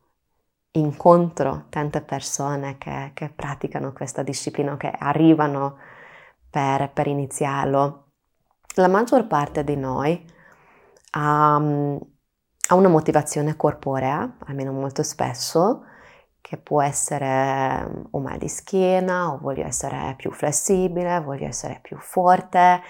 incontro 0.73 1.67
tante 1.71 2.03
persone 2.03 2.79
che, 2.79 3.13
che 3.15 3.31
praticano 3.31 3.93
questa 3.93 4.23
disciplina, 4.23 4.77
che 4.77 4.91
arrivano 4.91 5.79
per, 6.51 6.91
per, 6.93 7.07
iniziarlo, 7.07 8.11
la 8.75 8.89
maggior 8.89 9.27
parte 9.27 9.65
di 9.65 9.77
noi 9.77 10.25
ha, 11.13 11.61
ha 12.69 12.75
una 12.75 12.89
motivazione 12.89 13.57
corporea, 13.57 14.37
almeno 14.47 14.73
molto 14.73 15.03
spesso, 15.03 15.85
che 16.41 16.57
può 16.57 16.83
essere 16.83 17.87
mm, 17.87 18.03
o 18.11 18.21
mal 18.21 18.39
di 18.39 18.49
schiena, 18.49 19.33
o 19.33 19.39
voglio 19.39 19.67
essere 19.67 20.15
più 20.17 20.31
flessibile, 20.33 21.21
voglio 21.21 21.47
essere 21.47 21.79
più 21.83 21.99
forte 21.99 22.81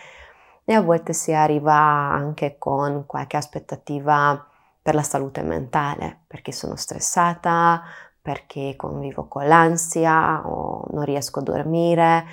e 0.64 0.74
a 0.74 0.80
volte 0.82 1.12
si 1.12 1.32
arriva 1.32 1.74
anche 1.74 2.56
con 2.58 3.04
qualche 3.06 3.36
aspettativa 3.36 4.46
per 4.82 4.94
la 4.94 5.02
salute 5.02 5.42
mentale, 5.42 6.20
perché 6.26 6.52
sono 6.52 6.76
stressata, 6.76 7.82
perché 8.20 8.74
convivo 8.76 9.28
con 9.28 9.46
l'ansia 9.46 10.46
o 10.46 10.86
non 10.92 11.04
riesco 11.04 11.38
a 11.40 11.42
dormire 11.42 12.26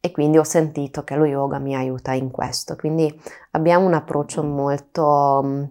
e 0.00 0.10
quindi 0.10 0.38
ho 0.38 0.44
sentito 0.44 1.04
che 1.04 1.16
lo 1.16 1.24
yoga 1.24 1.58
mi 1.58 1.74
aiuta 1.74 2.12
in 2.12 2.30
questo. 2.30 2.76
Quindi 2.76 3.18
abbiamo 3.52 3.86
un 3.86 3.94
approccio 3.94 4.42
molto 4.42 5.40
mm, 5.44 5.64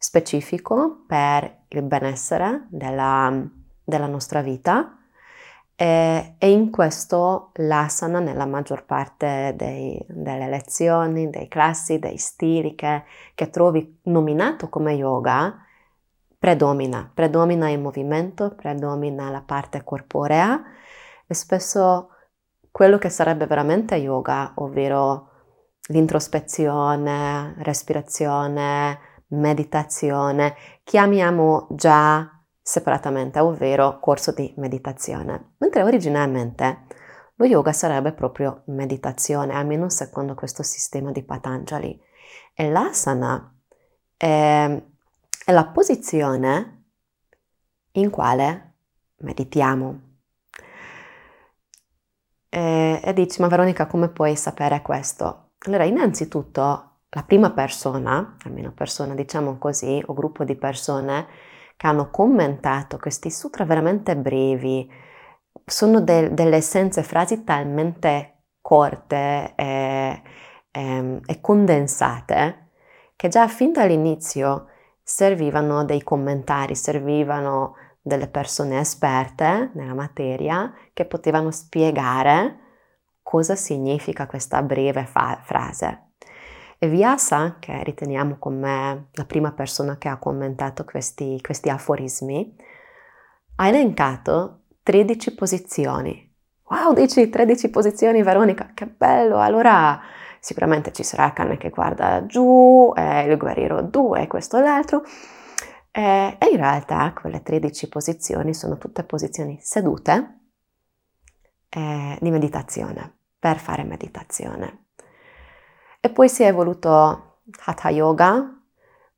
specifico 0.00 1.04
per 1.06 1.64
il 1.68 1.82
benessere 1.82 2.66
della 2.70 3.58
della 3.90 4.06
nostra 4.06 4.40
vita 4.40 4.96
e, 5.76 6.36
e 6.38 6.50
in 6.50 6.70
questo 6.70 7.50
l'asana 7.54 8.20
nella 8.20 8.46
maggior 8.46 8.84
parte 8.84 9.54
dei, 9.56 10.02
delle 10.08 10.48
lezioni, 10.48 11.28
dei 11.28 11.48
classi, 11.48 11.98
dei 11.98 12.16
stili 12.16 12.74
che, 12.74 13.02
che 13.34 13.50
trovi 13.50 14.00
nominato 14.04 14.70
come 14.70 14.92
yoga 14.92 15.62
predomina, 16.38 17.10
predomina 17.12 17.68
il 17.68 17.80
movimento, 17.80 18.54
predomina 18.54 19.28
la 19.30 19.42
parte 19.42 19.84
corporea 19.84 20.62
e 21.26 21.34
spesso 21.34 22.10
quello 22.70 22.98
che 22.98 23.10
sarebbe 23.10 23.46
veramente 23.46 23.96
yoga, 23.96 24.52
ovvero 24.56 25.28
l'introspezione, 25.88 27.54
respirazione, 27.58 28.98
meditazione, 29.30 30.54
chiamiamo 30.84 31.66
già 31.70 32.40
separatamente, 32.62 33.40
ovvero 33.40 33.98
corso 33.98 34.32
di 34.32 34.52
meditazione, 34.56 35.54
mentre 35.58 35.82
originalmente 35.82 36.86
lo 37.34 37.46
yoga 37.46 37.72
sarebbe 37.72 38.12
proprio 38.12 38.62
meditazione, 38.66 39.54
almeno 39.54 39.88
secondo 39.88 40.34
questo 40.34 40.62
sistema 40.62 41.10
di 41.10 41.22
Patanjali. 41.22 41.98
E 42.54 42.70
l'asana 42.70 43.54
è, 44.16 44.82
è 45.46 45.52
la 45.52 45.66
posizione 45.66 46.84
in 47.92 48.10
quale 48.10 48.74
meditiamo. 49.18 50.00
E, 52.50 53.00
e 53.02 53.12
dici, 53.14 53.40
ma 53.40 53.48
Veronica, 53.48 53.86
come 53.86 54.08
puoi 54.10 54.36
sapere 54.36 54.82
questo? 54.82 55.52
Allora, 55.60 55.84
innanzitutto, 55.84 56.89
la 57.10 57.22
prima 57.24 57.50
persona, 57.50 58.36
almeno 58.44 58.72
persona 58.72 59.14
diciamo 59.14 59.58
così, 59.58 60.02
o 60.06 60.14
gruppo 60.14 60.44
di 60.44 60.56
persone, 60.56 61.26
che 61.76 61.86
hanno 61.86 62.10
commentato 62.10 62.98
questi 62.98 63.30
sutra 63.30 63.64
veramente 63.64 64.16
brevi, 64.16 64.88
sono 65.64 66.00
de- 66.00 66.32
delle 66.34 66.56
essenze, 66.56 67.02
frasi 67.02 67.42
talmente 67.44 68.42
corte 68.60 69.54
e, 69.56 70.22
e, 70.70 71.20
e 71.26 71.40
condensate 71.40 72.68
che 73.16 73.28
già 73.28 73.48
fin 73.48 73.72
dall'inizio 73.72 74.68
servivano 75.02 75.84
dei 75.84 76.02
commentari, 76.02 76.74
servivano 76.74 77.74
delle 78.00 78.28
persone 78.28 78.78
esperte 78.80 79.70
nella 79.74 79.94
materia 79.94 80.72
che 80.92 81.04
potevano 81.04 81.50
spiegare 81.50 82.58
cosa 83.22 83.56
significa 83.56 84.26
questa 84.26 84.62
breve 84.62 85.04
fa- 85.06 85.40
frase. 85.42 86.09
E 86.82 86.88
Vyasa, 86.88 87.56
che 87.58 87.84
riteniamo 87.84 88.38
come 88.38 89.08
la 89.12 89.26
prima 89.26 89.52
persona 89.52 89.98
che 89.98 90.08
ha 90.08 90.16
commentato 90.16 90.86
questi, 90.86 91.38
questi 91.42 91.68
aforismi, 91.68 92.56
ha 93.56 93.68
elencato 93.68 94.62
13 94.82 95.34
posizioni. 95.34 96.34
Wow, 96.70 96.94
dici 96.94 97.28
13 97.28 97.68
posizioni, 97.68 98.22
Veronica, 98.22 98.70
che 98.72 98.86
bello! 98.86 99.40
Allora 99.40 100.00
sicuramente 100.40 100.90
ci 100.92 101.02
sarà 101.02 101.26
il 101.26 101.32
cane 101.34 101.58
che 101.58 101.68
guarda 101.68 102.24
giù, 102.24 102.90
eh, 102.96 103.30
il 103.30 103.36
guerriero 103.36 103.82
2, 103.82 104.26
questo 104.26 104.56
e 104.56 104.62
l'altro. 104.62 105.02
Eh, 105.90 106.36
e 106.38 106.46
in 106.50 106.56
realtà 106.56 107.12
quelle 107.12 107.42
13 107.42 107.90
posizioni 107.90 108.54
sono 108.54 108.78
tutte 108.78 109.04
posizioni 109.04 109.58
sedute 109.60 110.38
eh, 111.68 112.16
di 112.18 112.30
meditazione, 112.30 113.18
per 113.38 113.58
fare 113.58 113.84
meditazione. 113.84 114.86
E 116.02 116.08
poi 116.08 116.30
si 116.30 116.42
è 116.42 116.46
evoluto 116.46 117.40
Hatha 117.66 117.90
Yoga 117.90 118.58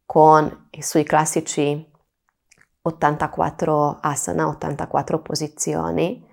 con 0.05 0.67
i 0.73 0.83
suoi 0.83 1.05
classici 1.05 1.89
84 2.83 3.99
asana, 4.01 4.49
84 4.49 5.21
posizioni, 5.23 6.27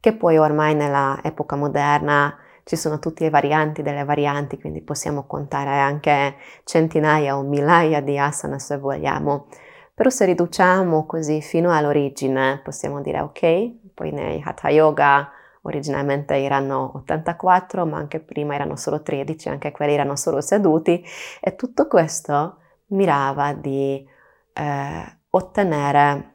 che 0.00 0.16
poi 0.16 0.38
ormai 0.38 0.74
nella 0.74 1.20
epoca 1.22 1.54
moderna 1.54 2.34
ci 2.64 2.76
sono 2.76 2.98
tutte 2.98 3.24
le 3.24 3.30
varianti 3.30 3.82
delle 3.82 4.04
varianti, 4.04 4.58
quindi 4.58 4.80
possiamo 4.80 5.26
contare 5.26 5.78
anche 5.78 6.36
centinaia 6.64 7.36
o 7.36 7.42
migliaia 7.42 8.00
di 8.00 8.16
asana 8.18 8.58
se 8.58 8.78
vogliamo. 8.78 9.48
Però 9.92 10.08
se 10.08 10.24
riduciamo 10.24 11.04
così 11.04 11.42
fino 11.42 11.76
all'origine, 11.76 12.62
possiamo 12.64 13.02
dire 13.02 13.20
ok, 13.20 13.92
poi 13.92 14.12
nei 14.12 14.40
Hatha 14.42 14.70
Yoga 14.70 15.30
originalmente 15.62 16.36
erano 16.36 16.92
84, 16.96 17.86
ma 17.86 17.98
anche 17.98 18.20
prima 18.20 18.54
erano 18.54 18.76
solo 18.76 19.02
13, 19.02 19.48
anche 19.48 19.72
quelli 19.72 19.92
erano 19.92 20.16
solo 20.16 20.40
seduti. 20.40 21.04
E 21.40 21.56
tutto 21.56 21.86
questo 21.86 22.58
mirava 22.86 23.52
di 23.52 24.06
eh, 24.52 25.18
ottenere 25.30 26.32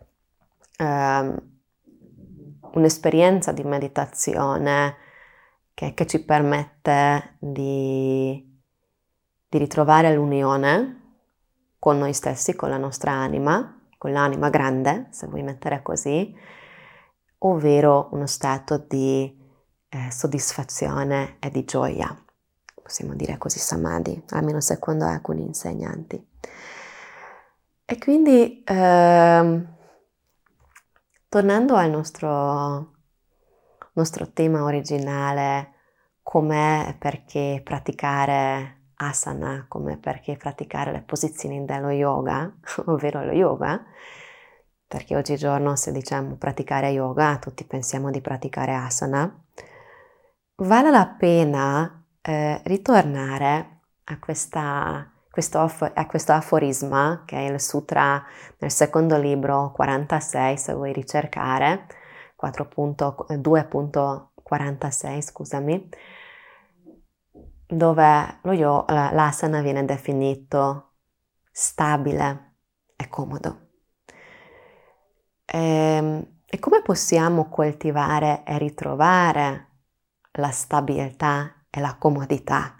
eh, 0.78 1.34
un'esperienza 2.74 3.52
di 3.52 3.64
meditazione 3.64 4.98
che, 5.74 5.94
che 5.94 6.06
ci 6.06 6.24
permette 6.24 7.36
di, 7.40 8.60
di 9.48 9.58
ritrovare 9.58 10.14
l'unione 10.14 11.02
con 11.80 11.98
noi 11.98 12.14
stessi, 12.14 12.56
con 12.56 12.70
la 12.70 12.78
nostra 12.78 13.12
anima, 13.12 13.80
con 13.98 14.12
l'anima 14.12 14.50
grande, 14.50 15.08
se 15.12 15.28
vuoi 15.28 15.44
mettere 15.44 15.82
così, 15.82 16.36
ovvero 17.40 18.10
uno 18.12 18.28
stato 18.28 18.78
di 18.78 19.44
eh, 19.90 20.12
soddisfazione 20.12 21.38
e 21.40 21.50
di 21.50 21.64
gioia. 21.64 22.16
Possiamo 22.74 23.16
dire 23.16 23.38
così 23.38 23.60
samadhi, 23.60 24.24
almeno 24.30 24.62
secondo 24.62 25.06
alcuni 25.06 25.42
insegnanti. 25.42 26.24
E 27.86 27.98
quindi, 27.98 28.64
eh, 28.64 29.66
tornando 31.30 31.76
al 31.76 31.90
nostro, 31.90 32.94
nostro 33.94 34.32
tema 34.32 34.64
originale, 34.64 35.74
com'è 36.22 36.88
e 36.90 36.94
perché 36.96 37.62
praticare 37.64 38.86
asana, 38.96 39.66
come 39.68 39.98
perché 39.98 40.38
praticare 40.38 40.92
le 40.92 41.02
posizioni 41.02 41.66
dello 41.66 41.92
yoga, 41.92 42.52
ovvero 42.86 43.24
lo 43.24 43.32
yoga, 43.32 43.84
perché 44.88 45.16
oggigiorno 45.16 45.76
se 45.76 45.92
diciamo 45.92 46.36
praticare 46.36 46.90
yoga, 46.90 47.38
tutti 47.38 47.64
pensiamo 47.66 48.12
di 48.12 48.22
praticare 48.22 48.74
asana, 48.74 49.44
vale 50.58 50.92
la 50.92 51.08
pena 51.18 52.04
eh, 52.22 52.62
ritornare 52.64 53.80
a, 54.06 54.18
questa, 54.20 55.12
questo, 55.30 55.60
a 55.60 56.06
questo 56.06 56.32
aforisma 56.32 57.24
che 57.26 57.36
è 57.38 57.52
il 57.52 57.60
sutra 57.60 58.24
nel 58.60 58.72
secondo 58.72 59.18
libro 59.18 59.72
46, 59.72 60.58
se 60.58 60.74
vuoi 60.74 60.94
ricercare, 60.94 61.88
2.46, 62.38 65.22
scusami, 65.22 65.90
dove 67.68 68.40
lo 68.44 68.54
yo, 68.54 68.86
l'asana 68.88 69.62
viene 69.62 69.84
definito 69.86 70.92
stabile 71.52 72.54
e 72.96 73.08
comodo. 73.08 73.65
E, 75.46 75.58
ehm, 75.58 76.28
e 76.46 76.60
come 76.60 76.82
possiamo 76.82 77.50
coltivare 77.50 78.44
e 78.46 78.58
ritrovare 78.58 79.68
la 80.34 80.52
stabilità 80.52 81.66
e 81.70 81.80
la 81.80 81.96
comodità? 81.98 82.76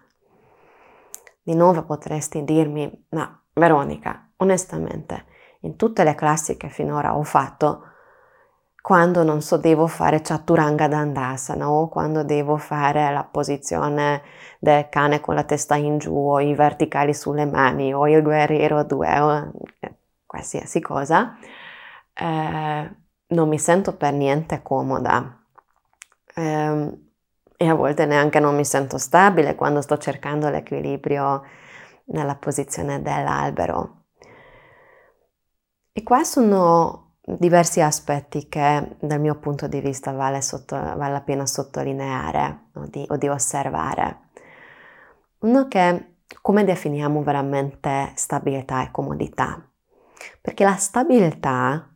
Di 1.42 1.54
nuovo 1.56 1.84
potresti 1.84 2.44
dirmi, 2.44 3.06
ma 3.10 3.40
Veronica, 3.54 4.30
onestamente, 4.38 5.26
in 5.62 5.76
tutte 5.76 6.04
le 6.04 6.16
classi 6.16 6.58
che 6.58 6.70
finora 6.70 7.16
ho 7.18 7.24
fatto, 7.24 7.84
quando 8.82 9.24
non 9.24 9.42
so 9.42 9.58
devo 9.58 9.88
fare 9.88 10.22
Chaturanga 10.22 10.88
Dandasana 10.88 11.70
o 11.72 11.90
quando 11.90 12.24
devo 12.24 12.58
fare 12.58 13.12
la 13.12 13.24
posizione 13.24 14.22
del 14.60 14.90
cane 14.90 15.22
con 15.22 15.34
la 15.34 15.44
testa 15.44 15.76
in 15.76 15.98
giù 15.98 16.16
o 16.16 16.40
i 16.40 16.54
verticali 16.54 17.12
sulle 17.12 17.46
mani 17.46 17.96
o 17.96 18.08
il 18.08 18.22
guerriero 18.22 18.84
2 18.84 19.20
o 19.20 19.52
eh, 19.80 19.96
qualsiasi 20.26 20.82
cosa, 20.82 21.36
eh, 22.16 22.96
non 23.28 23.48
mi 23.48 23.60
sento 23.60 23.96
per 23.96 24.14
niente 24.14 24.62
comoda 24.62 25.44
eh, 26.34 27.00
e 27.58 27.68
a 27.68 27.74
volte 27.74 28.06
neanche 28.06 28.40
non 28.40 28.56
mi 28.56 28.66
sento 28.66 28.98
stabile 28.98 29.56
quando 29.56 29.82
sto 29.82 29.98
cercando 29.98 30.50
l'equilibrio 30.50 31.44
nella 32.06 32.36
posizione 32.36 33.02
dell'albero. 33.02 34.04
E 35.92 36.04
qua 36.04 36.24
sono 36.24 37.16
diversi 37.22 37.82
aspetti 37.82 38.48
che 38.50 38.98
dal 39.00 39.20
mio 39.20 39.40
punto 39.40 39.68
di 39.68 39.80
vista 39.80 40.12
vale, 40.12 40.42
sotto, 40.42 40.76
vale 40.76 41.12
la 41.12 41.22
pena 41.22 41.46
sottolineare 41.46 42.70
o 42.74 42.86
di, 42.88 43.06
o 43.08 43.16
di 43.16 43.28
osservare. 43.28 44.20
Uno 45.40 45.68
che 45.68 46.18
come 46.42 46.64
definiamo 46.64 47.24
veramente 47.24 48.12
stabilità 48.16 48.84
e 48.84 48.92
comodità? 48.92 49.68
Perché 50.42 50.64
la 50.64 50.76
stabilità 50.76 51.95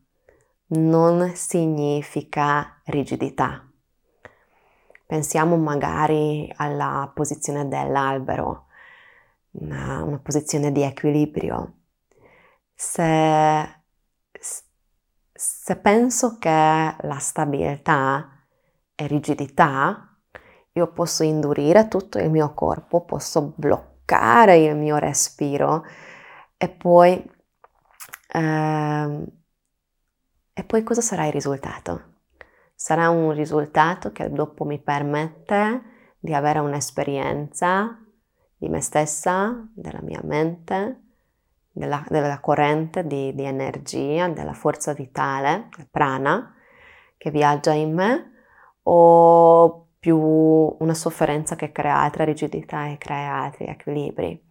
non 0.69 1.31
significa 1.35 2.81
rigidità. 2.85 3.65
Pensiamo 5.05 5.57
magari 5.57 6.51
alla 6.57 7.11
posizione 7.13 7.67
dell'albero, 7.67 8.67
una, 9.51 10.03
una 10.03 10.19
posizione 10.19 10.71
di 10.71 10.83
equilibrio. 10.83 11.73
Se 12.73 13.79
se 15.39 15.77
penso 15.77 16.37
che 16.37 16.49
la 16.49 17.17
stabilità 17.17 18.43
è 18.93 19.07
rigidità, 19.07 20.17
io 20.73 20.91
posso 20.91 21.23
indurire 21.23 21.87
tutto 21.87 22.19
il 22.19 22.29
mio 22.29 22.53
corpo, 22.53 23.05
posso 23.05 23.53
bloccare 23.55 24.57
il 24.57 24.75
mio 24.75 24.97
respiro 24.97 25.85
e 26.57 26.67
poi, 26.67 27.23
eh, 28.33 29.23
e 30.59 30.65
poi 30.65 30.83
cosa 30.83 30.99
sarà 30.99 31.25
il 31.25 31.31
risultato? 31.31 32.15
Sarà 32.75 33.09
un 33.09 33.31
risultato 33.31 34.11
che 34.11 34.29
dopo 34.29 34.65
mi 34.65 34.77
permette 34.77 35.83
di 36.19 36.33
avere 36.33 36.59
un'esperienza 36.59 37.97
di 38.57 38.67
me 38.67 38.81
stessa, 38.81 39.65
della 39.73 40.01
mia 40.01 40.19
mente, 40.21 41.03
della, 41.71 42.03
della 42.09 42.41
corrente 42.41 43.07
di, 43.07 43.33
di, 43.33 43.45
energia, 43.45 44.27
della 44.27 44.51
forza 44.51 44.91
vitale, 44.91 45.69
il 45.77 45.87
prana, 45.89 46.53
che 47.15 47.31
viaggia 47.31 47.71
in 47.71 47.93
me, 47.93 48.31
o 48.83 49.87
più 49.97 50.17
una 50.17 50.93
sofferenza 50.93 51.55
che 51.55 51.71
crea 51.71 51.99
altra 51.99 52.25
rigidità 52.25 52.87
e 52.87 52.97
crea 52.97 53.43
altri 53.43 53.65
equilibri. 53.67 54.45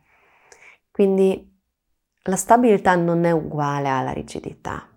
Quindi 0.91 1.55
la 2.23 2.37
stabilità 2.37 2.95
non 2.95 3.25
è 3.25 3.31
uguale 3.31 3.91
alla 3.91 4.13
rigidità. 4.13 4.89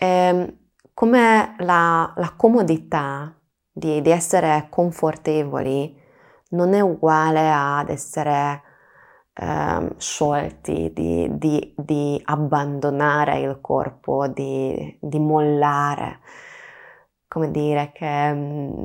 E 0.00 0.06
ehm, 0.06 0.58
come 0.94 1.54
la, 1.58 2.12
la 2.16 2.34
comodità 2.36 3.34
di, 3.72 4.00
di 4.00 4.10
essere 4.10 4.66
confortevoli 4.70 5.96
non 6.50 6.72
è 6.74 6.80
uguale 6.80 7.50
ad 7.52 7.88
essere 7.90 8.62
eh, 9.34 9.94
sciolti, 9.96 10.92
di, 10.92 11.28
di, 11.36 11.74
di, 11.76 12.20
abbandonare 12.24 13.40
il 13.40 13.58
corpo, 13.60 14.26
di, 14.28 14.98
mollare. 15.18 16.20
Come 17.26 17.50
dire 17.50 17.92
che 17.92 18.32
mm, 18.32 18.84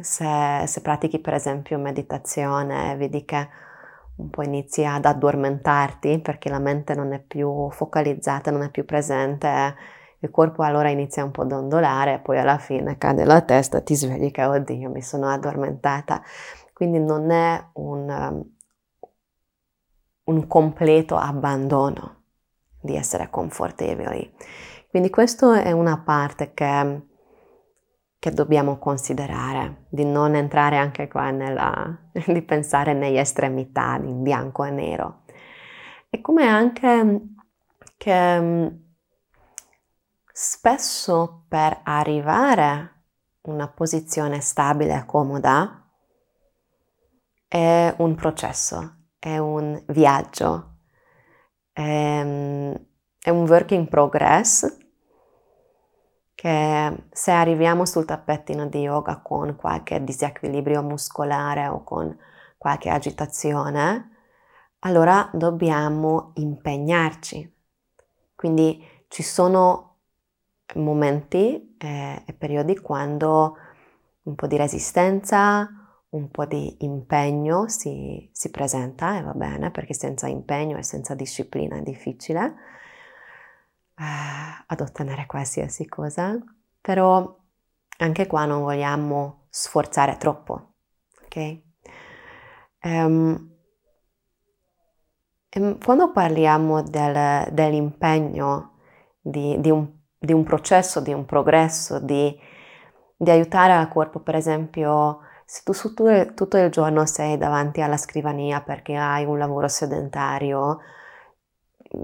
se, 0.00 0.64
se 0.66 0.80
pratichi 0.82 1.18
per 1.20 1.34
esempio 1.34 1.78
meditazione, 1.78 2.96
vedi 2.96 3.24
che 3.24 3.48
un 4.16 4.30
po' 4.30 4.42
inizi 4.42 4.84
ad 4.84 5.04
addormentarti 5.06 6.20
perché 6.20 6.48
la 6.50 6.58
mente 6.58 6.94
non 6.94 7.12
è 7.12 7.20
più 7.20 7.70
focalizzata, 7.70 8.50
non 8.50 8.62
è 8.62 8.70
più 8.70 8.84
presente, 8.84 9.74
il 10.22 10.30
corpo 10.30 10.62
allora 10.62 10.90
inizia 10.90 11.24
un 11.24 11.30
po' 11.30 11.42
ad 11.42 11.52
ondolare 11.52 12.14
e 12.14 12.18
poi 12.18 12.38
alla 12.38 12.58
fine 12.58 12.98
cade 12.98 13.24
la 13.24 13.40
testa 13.40 13.80
ti 13.80 13.94
svegli 13.94 14.30
che 14.30 14.44
oddio 14.44 14.90
mi 14.90 15.02
sono 15.02 15.28
addormentata. 15.28 16.22
Quindi 16.74 16.98
non 16.98 17.30
è 17.30 17.62
un, 17.74 18.44
un 20.24 20.46
completo 20.46 21.16
abbandono 21.16 22.22
di 22.80 22.96
essere 22.96 23.30
confortevoli. 23.30 24.34
Quindi 24.88 25.08
questa 25.08 25.62
è 25.62 25.72
una 25.72 25.98
parte 25.98 26.52
che, 26.52 27.02
che, 28.18 28.30
dobbiamo 28.30 28.78
considerare, 28.78 29.86
di 29.88 30.04
non 30.04 30.34
entrare 30.34 30.76
anche 30.76 31.08
qua 31.08 31.30
nella, 31.30 31.98
di 32.12 32.42
pensare 32.42 32.92
negli 32.92 33.18
estremità, 33.18 33.98
in 34.02 34.22
bianco 34.22 34.64
e 34.64 34.70
nero. 34.70 35.22
E 36.10 36.20
come 36.20 36.46
anche 36.46 37.20
che 37.96 38.88
spesso 40.42 41.44
per 41.48 41.80
arrivare 41.82 42.64
a 42.64 42.90
una 43.42 43.68
posizione 43.68 44.40
stabile 44.40 44.96
e 44.96 45.04
comoda 45.04 45.86
è 47.46 47.94
un 47.98 48.14
processo, 48.14 49.08
è 49.18 49.36
un 49.36 49.82
viaggio, 49.88 50.76
è, 51.70 52.20
è 52.22 53.28
un 53.28 53.46
work 53.46 53.72
in 53.72 53.86
progress 53.88 54.78
che 56.34 57.04
se 57.10 57.30
arriviamo 57.32 57.84
sul 57.84 58.06
tappettino 58.06 58.66
di 58.66 58.80
yoga 58.80 59.20
con 59.20 59.56
qualche 59.56 60.02
disequilibrio 60.02 60.82
muscolare 60.82 61.68
o 61.68 61.84
con 61.84 62.16
qualche 62.56 62.88
agitazione, 62.88 64.08
allora 64.78 65.28
dobbiamo 65.34 66.30
impegnarci. 66.36 67.56
Quindi 68.34 68.82
ci 69.08 69.22
sono 69.22 69.89
momenti 70.74 71.76
eh, 71.78 72.22
e 72.24 72.32
periodi 72.32 72.78
quando 72.78 73.56
un 74.22 74.34
po' 74.34 74.46
di 74.46 74.56
resistenza, 74.56 75.68
un 76.10 76.30
po' 76.30 76.44
di 76.44 76.76
impegno 76.80 77.68
si, 77.68 78.28
si, 78.32 78.50
presenta 78.50 79.18
e 79.18 79.22
va 79.22 79.32
bene 79.32 79.70
perché 79.70 79.94
senza 79.94 80.26
impegno 80.26 80.76
e 80.76 80.82
senza 80.82 81.14
disciplina 81.14 81.76
è 81.76 81.82
difficile 81.82 82.54
eh, 83.96 84.64
ad 84.66 84.80
ottenere 84.80 85.26
qualsiasi 85.26 85.86
cosa, 85.86 86.36
però 86.80 87.38
anche 87.98 88.26
qua 88.26 88.44
non 88.46 88.62
vogliamo 88.62 89.46
sforzare 89.50 90.16
troppo, 90.16 90.72
ok? 91.24 91.60
Um, 92.82 93.50
quando 95.82 96.12
parliamo 96.12 96.82
del, 96.82 97.52
dell'impegno 97.52 98.78
di, 99.20 99.60
di, 99.60 99.70
un, 99.70 99.99
di, 100.20 100.34
un, 100.34 100.44
processo, 100.44 101.00
di 101.00 101.12
un 101.14 101.24
progresso, 101.24 101.98
di, 101.98 102.38
di 103.16 103.30
aiutare 103.30 103.72
al 103.72 103.88
corpo, 103.88 104.20
per 104.20 104.34
esempio, 104.34 105.20
se 105.46 105.62
tu 105.64 105.72
tutto 106.34 106.58
il 106.58 106.70
giorno 106.70 107.06
sei 107.06 107.38
davanti 107.38 107.80
alla 107.80 107.96
scrivania 107.96 108.60
perché 108.60 108.94
hai 108.96 109.24
un 109.24 109.38
lavoro 109.38 109.66
sedentario, 109.66 110.80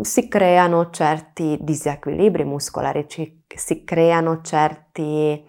si 0.01 0.29
creano 0.29 0.91
certi 0.91 1.59
disequilibri 1.61 2.45
muscolari, 2.45 3.07
si 3.47 3.85
creano 3.85 4.41
certe 4.41 5.45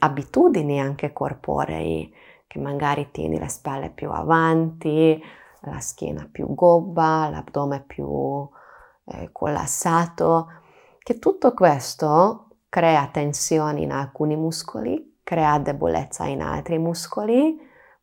abitudini 0.00 0.80
anche 0.80 1.12
corporei, 1.12 2.12
che 2.48 2.58
magari 2.58 3.10
tieni 3.12 3.38
le 3.38 3.48
spalle 3.48 3.90
più 3.90 4.10
avanti, 4.10 5.22
la 5.60 5.78
schiena 5.78 6.28
più 6.30 6.52
gobba, 6.52 7.28
l'addome 7.30 7.80
più 7.86 8.48
eh, 9.04 9.30
collassato, 9.30 10.48
che 11.02 11.18
tutto 11.18 11.52
questo 11.54 12.48
crea 12.68 13.08
tensioni 13.12 13.82
in 13.82 13.92
alcuni 13.92 14.36
muscoli 14.36 15.10
crea 15.30 15.60
debolezza 15.60 16.24
in 16.24 16.42
altri 16.42 16.76
muscoli, 16.78 17.56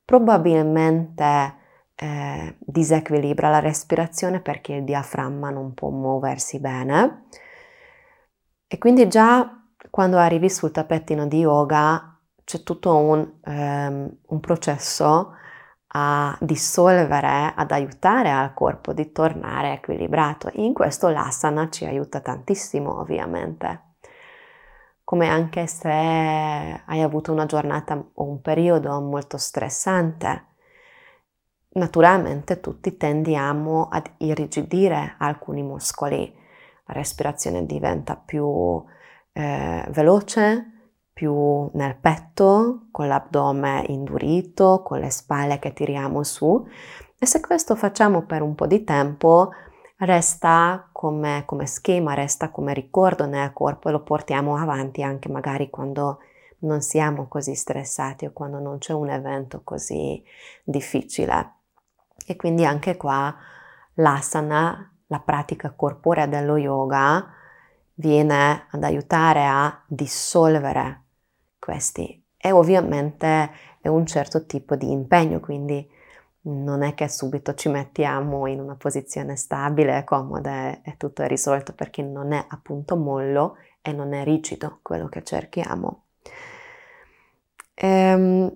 probabilmente 0.06 1.56
eh, 1.96 2.56
disequilibra 2.58 3.50
la 3.50 3.60
respirazione 3.60 4.40
perché 4.40 4.76
il 4.76 4.86
diaframma 4.86 5.50
non 5.50 5.74
può 5.74 5.90
muoversi 5.90 6.58
bene. 6.62 7.26
E 8.66 8.78
quindi 8.78 9.10
già 9.10 9.62
quando 9.90 10.18
arrivi 10.18 10.50
sul 10.50 10.72
tappetino 10.72 11.28
di 11.28 11.40
yoga 11.40 12.18
c'è 12.46 12.64
tutto 12.64 12.96
un, 12.96 13.30
um, 13.44 14.18
un 14.28 14.40
processo 14.40 15.34
a 15.90 16.38
dissolvere, 16.42 17.54
ad 17.56 17.72
aiutare 17.72 18.32
al 18.32 18.54
corpo 18.54 18.94
di 18.94 19.12
tornare 19.12 19.74
equilibrato. 19.74 20.50
In 20.54 20.74
questo 20.74 21.10
l'asana 21.10 21.70
ci 21.70 21.86
aiuta 21.86 22.20
tantissimo, 22.20 23.00
ovviamente 23.00 23.86
come 25.08 25.30
anche 25.30 25.68
se 25.68 25.88
hai 25.88 27.02
avuto 27.02 27.32
una 27.32 27.46
giornata 27.46 27.96
o 27.96 28.24
un 28.26 28.42
periodo 28.42 29.00
molto 29.00 29.38
stressante. 29.38 30.48
Naturalmente 31.70 32.60
tutti 32.60 32.98
tendiamo 32.98 33.88
ad 33.88 34.06
irrigidire 34.18 35.16
alcuni 35.18 35.64
muscoli, 35.64 36.30
la 36.88 36.94
respirazione 36.94 37.66
diventa 37.66 38.18
più 38.18 38.84
eh, 39.32 39.86
veloce, 39.92 40.77
più 41.18 41.68
nel 41.74 41.96
petto, 41.96 42.90
con 42.92 43.08
l'addome 43.08 43.84
indurito, 43.88 44.84
con 44.86 45.00
le 45.00 45.10
spalle 45.10 45.58
che 45.58 45.74
tiriamo 45.74 46.22
su 46.22 46.64
e 47.18 47.26
se 47.26 47.42
questo 47.42 47.76
facciamo 47.76 48.22
per 48.22 48.44
un 48.44 48.54
po' 48.54 48.68
di 48.68 48.84
tempo 48.84 49.50
resta 49.98 50.88
come, 50.92 51.42
come 51.48 51.66
schema, 51.66 52.14
resta 52.14 52.52
come 52.52 52.76
ricordo 52.76 53.26
nel 53.26 53.52
corpo 53.52 53.90
e 53.90 53.94
lo 53.94 54.04
portiamo 54.04 54.56
avanti 54.56 55.02
anche 55.02 55.28
magari 55.28 55.72
quando 55.72 56.20
non 56.60 56.82
siamo 56.82 57.28
così 57.28 57.56
stressati 57.56 58.26
o 58.28 58.32
quando 58.32 58.60
non 58.60 58.78
c'è 58.78 58.94
un 58.94 59.10
evento 59.10 59.62
così 59.64 60.24
difficile. 60.64 61.54
E 62.28 62.36
quindi 62.36 62.64
anche 62.64 62.96
qua 62.96 63.36
l'asana, 63.96 64.94
la 65.08 65.20
pratica 65.20 65.74
corporea 65.76 66.28
dello 66.28 66.58
yoga, 66.58 67.34
viene 67.96 68.68
ad 68.70 68.84
aiutare 68.84 69.48
a 69.48 69.84
dissolvere 69.88 71.06
questi. 71.68 72.24
E 72.38 72.52
ovviamente 72.52 73.52
è 73.82 73.90
un 73.90 74.06
certo 74.06 74.46
tipo 74.46 74.78
di 74.78 74.90
impegno, 74.90 75.42
quindi 75.42 75.86
non 76.44 76.82
è 76.82 76.94
che 76.94 77.10
subito 77.10 77.56
ci 77.56 77.68
mettiamo 77.68 78.48
in 78.48 78.62
una 78.62 78.76
posizione 78.76 79.36
stabile 79.36 80.06
comoda 80.06 80.82
e, 80.82 80.96
tutto 80.96 81.24
è 81.24 81.28
risolto 81.28 81.74
perché 81.74 82.02
non 82.02 82.32
è 82.32 82.46
appunto 82.48 82.96
mollo 82.96 83.58
e 83.82 83.92
non 83.92 84.14
è 84.14 84.24
rigido 84.24 84.80
quello 84.82 85.10
che 85.10 85.24
cerchiamo. 85.24 86.06
Ehm, 87.74 88.56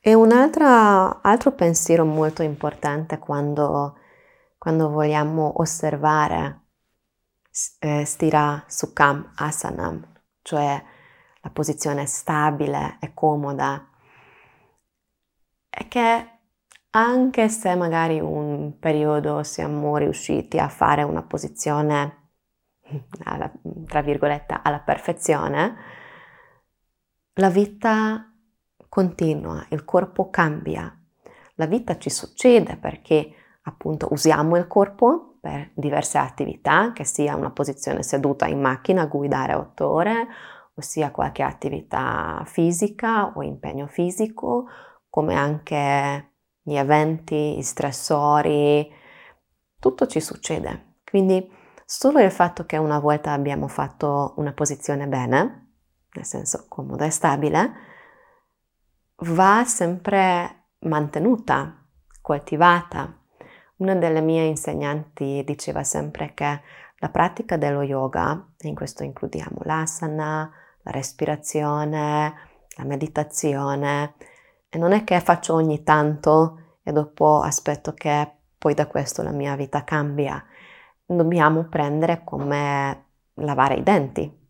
e 0.00 0.14
un 0.14 0.30
altro 0.30 1.52
pensiero 1.56 2.04
molto 2.04 2.42
importante 2.44 3.18
quando, 3.18 3.96
quando 4.58 4.90
vogliamo 4.90 5.60
osservare 5.60 6.60
eh, 7.80 8.04
Stira 8.04 8.64
Sukham 8.68 9.32
Asanam, 9.36 10.13
cioè 10.44 10.80
la 11.40 11.50
posizione 11.50 12.04
stabile 12.06 12.98
e 13.00 13.12
comoda 13.14 13.88
è 15.70 15.88
che 15.88 16.28
anche 16.90 17.48
se 17.48 17.74
magari 17.74 18.20
un 18.20 18.78
periodo 18.78 19.42
siamo 19.42 19.96
riusciti 19.96 20.58
a 20.58 20.68
fare 20.68 21.02
una 21.02 21.22
posizione, 21.22 22.28
alla, 23.24 23.50
tra 23.86 24.02
virgolette, 24.02 24.60
alla 24.62 24.78
perfezione, 24.78 25.76
la 27.34 27.50
vita 27.50 28.30
continua, 28.88 29.66
il 29.70 29.84
corpo 29.84 30.30
cambia. 30.30 30.96
La 31.54 31.66
vita 31.66 31.96
ci 31.98 32.10
succede 32.10 32.76
perché 32.76 33.34
appunto 33.62 34.08
usiamo 34.12 34.56
il 34.56 34.66
corpo 34.66 35.33
per 35.44 35.72
diverse 35.74 36.16
attività, 36.16 36.92
che 36.94 37.04
sia 37.04 37.36
una 37.36 37.50
posizione 37.50 38.02
seduta 38.02 38.46
in 38.46 38.62
macchina 38.62 39.02
a 39.02 39.06
guidare 39.06 39.52
otto 39.52 39.90
ore, 39.90 40.26
o 40.74 40.80
sia 40.80 41.10
qualche 41.10 41.42
attività 41.42 42.42
fisica 42.46 43.30
o 43.36 43.42
impegno 43.42 43.86
fisico, 43.86 44.66
come 45.10 45.34
anche 45.34 46.30
gli 46.62 46.76
eventi, 46.76 47.58
i 47.58 47.62
stressori, 47.62 48.90
tutto 49.78 50.06
ci 50.06 50.18
succede. 50.18 50.94
Quindi 51.04 51.46
solo 51.84 52.20
il 52.20 52.30
fatto 52.30 52.64
che 52.64 52.78
una 52.78 52.98
volta 52.98 53.32
abbiamo 53.32 53.68
fatto 53.68 54.32
una 54.38 54.54
posizione 54.54 55.06
bene, 55.06 55.72
nel 56.14 56.24
senso 56.24 56.64
comoda 56.70 57.04
e 57.04 57.10
stabile, 57.10 57.72
va 59.16 59.62
sempre 59.66 60.68
mantenuta, 60.78 61.86
coltivata. 62.22 63.18
Una 63.76 63.96
delle 63.96 64.20
mie 64.20 64.44
insegnanti 64.44 65.42
diceva 65.44 65.82
sempre 65.82 66.32
che 66.32 66.60
la 66.98 67.08
pratica 67.08 67.56
dello 67.56 67.82
yoga, 67.82 68.46
in 68.60 68.74
questo 68.74 69.02
includiamo 69.02 69.58
l'asana, 69.62 70.48
la 70.82 70.90
respirazione, 70.92 72.34
la 72.76 72.84
meditazione, 72.84 74.14
e 74.68 74.78
non 74.78 74.92
è 74.92 75.02
che 75.02 75.18
faccio 75.20 75.54
ogni 75.54 75.82
tanto 75.82 76.78
e 76.84 76.92
dopo 76.92 77.40
aspetto 77.40 77.94
che 77.94 78.30
poi 78.56 78.74
da 78.74 78.86
questo 78.86 79.22
la 79.22 79.32
mia 79.32 79.56
vita 79.56 79.82
cambia. 79.82 80.42
Dobbiamo 81.04 81.64
prendere 81.64 82.22
come 82.22 83.06
lavare 83.34 83.74
i 83.74 83.82
denti. 83.82 84.42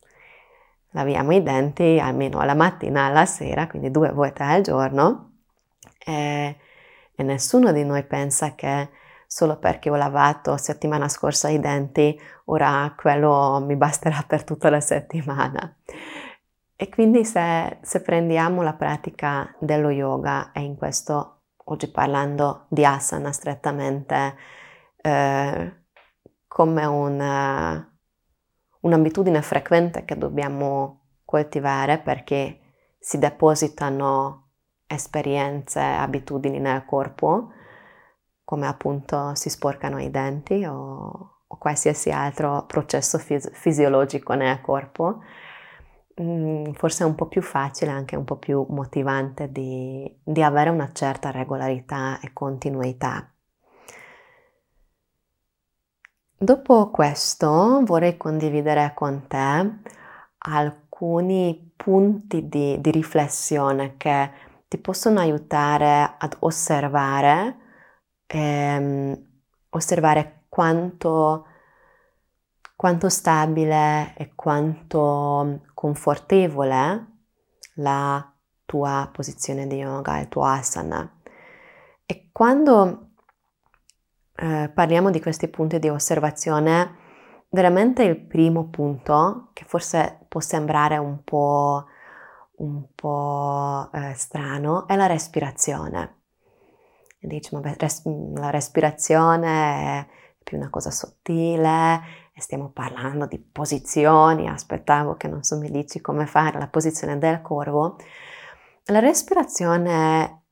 Laviamo 0.91 1.33
i 1.33 1.43
denti 1.43 1.99
almeno 1.99 2.41
alla 2.41 2.55
mattina 2.55 3.07
e 3.07 3.11
alla 3.11 3.27
sera, 3.27 3.67
quindi 3.69 3.91
due 3.91 4.13
volte 4.13 4.43
al 4.43 4.61
giorno. 4.61 5.33
E, 5.99 6.57
e 7.15 7.23
nessuno 7.23 7.73
di 7.73 7.85
noi 7.85 8.05
pensa 8.05 8.55
che 8.55 8.91
solo 9.35 9.57
perché 9.57 9.91
ho 9.91 9.97
lavato 9.97 10.57
settimana 10.57 11.09
scorsa 11.09 11.49
i 11.49 11.59
denti, 11.59 12.17
ora 12.45 12.95
quello 12.97 13.61
mi 13.67 13.75
basterà 13.75 14.23
per 14.25 14.45
tutta 14.45 14.71
la 14.71 14.79
settimana. 14.79 15.77
E 16.77 16.89
quindi 16.89 17.25
se, 17.25 17.79
se, 17.83 18.01
prendiamo 18.01 18.63
la 18.63 18.75
pratica 18.75 19.53
dello 19.59 19.91
yoga 19.91 20.53
e 20.53 20.61
in 20.61 20.77
questo 20.77 21.41
oggi 21.65 21.91
parlando 21.91 22.67
di 22.69 22.85
asana 22.85 23.33
strettamente 23.33 24.37
eh, 25.03 25.73
come 26.47 26.85
una, 26.85 27.93
un'abitudine 28.83 29.43
frequente 29.43 30.05
che 30.05 30.17
dobbiamo 30.17 31.07
coltivare 31.25 31.99
perché 31.99 32.61
si 33.01 33.19
depositano 33.19 34.51
esperienze, 34.87 35.81
abitudini 35.81 36.61
nel 36.61 36.85
corpo, 36.85 37.51
come 38.45 38.67
appunto 38.67 39.35
si 39.35 39.49
sporcano 39.51 40.01
i 40.01 40.11
denti 40.11 40.65
o, 40.65 41.43
o 41.47 41.59
qualsiasi 41.59 42.11
altro 42.11 42.65
processo 42.67 43.19
fisi- 43.19 43.51
fisiologico 43.53 44.35
nel 44.35 44.61
corpo 44.61 45.21
Mhmm, 46.17 46.73
forse 46.75 47.03
è 47.05 47.07
un 47.07 47.15
po' 47.17 47.27
più 47.27 47.43
facile, 47.43 47.91
anche 47.91 48.17
un 48.17 48.25
po' 48.25 48.37
più 48.37 48.65
motivante 48.69 49.51
di, 49.51 50.09
di 50.23 50.43
avere 50.43 50.71
una 50.71 50.91
certa 50.93 51.31
regolarità 51.31 52.21
e 52.21 52.33
continuità. 52.33 53.29
Dopo 56.37 56.91
questo 56.91 57.81
vorrei 57.85 58.17
condividere 58.17 58.93
con 58.95 59.27
te 59.27 59.79
alcuni 60.39 61.73
punti 61.75 62.49
di, 62.49 62.81
di 62.81 62.91
riflessione 62.91 63.97
che 63.97 64.31
ti 64.69 64.79
possono 64.79 65.21
aiutare 65.21 66.15
ad 66.19 66.37
osservare, 66.41 67.57
ehm, 68.35 69.27
osservare 69.71 70.45
quanto 70.49 71.47
quanto 72.77 73.09
stabile 73.09 74.15
e 74.17 74.35
quanto 74.35 75.63
confortevole 75.73 77.07
la 77.75 78.33
tua 78.67 79.09
posizione 79.13 79.67
di 79.67 79.77
yoga, 79.77 80.19
il 80.19 80.29
tuo 80.29 80.45
asana. 80.45 81.21
E 82.05 82.29
quando 82.33 83.11
eh, 84.37 84.71
parliamo 84.75 85.11
di 85.11 85.21
questi 85.21 85.49
punti 85.49 85.79
di 85.79 85.89
osservazione, 85.89 86.97
veramente 87.51 88.03
il 88.03 88.21
primo 88.21 88.69
punto, 88.69 89.51
che 89.53 89.65
forse 89.65 90.27
può 90.29 90.41
sembrare 90.41 90.97
un 90.99 91.23
po', 91.23 91.87
un 92.57 92.87
po' 92.95 93.89
eh, 93.93 94.15
strano, 94.15 94.87
è 94.89 94.97
la 94.97 95.07
respirazione. 95.07 96.24
E 97.25 97.27
dici, 97.27 97.55
ma 97.55 97.61
res- 97.79 98.03
la 98.35 98.51
respirazione 98.51 99.47
è 100.01 100.07
più 100.43 100.59
una 100.59 100.69
cosa 100.69 100.91
sottile 100.91 102.23
stiamo 102.41 102.71
parlando 102.71 103.27
di 103.27 103.39
posizioni, 103.39 104.49
aspettavo 104.49 105.17
che 105.17 105.29
non 105.29 105.43
so 105.43 105.59
mi 105.59 105.71
dici 105.71 106.01
come 106.01 106.27
fare 106.27 106.59
la 106.59 106.69
posizione 106.69 107.19
del 107.19 107.41
corvo. 107.43 107.97
La 108.87 108.99
respirazione 108.99 110.43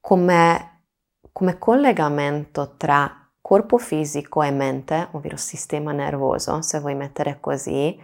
come, 0.00 0.86
come 1.32 1.58
collegamento 1.58 2.76
tra 2.76 3.30
corpo 3.40 3.78
fisico 3.78 4.42
e 4.42 4.50
mente, 4.50 5.08
ovvero 5.12 5.36
sistema 5.36 5.92
nervoso, 5.92 6.62
se 6.62 6.80
vuoi 6.80 6.94
mettere 6.94 7.38
così, 7.40 7.96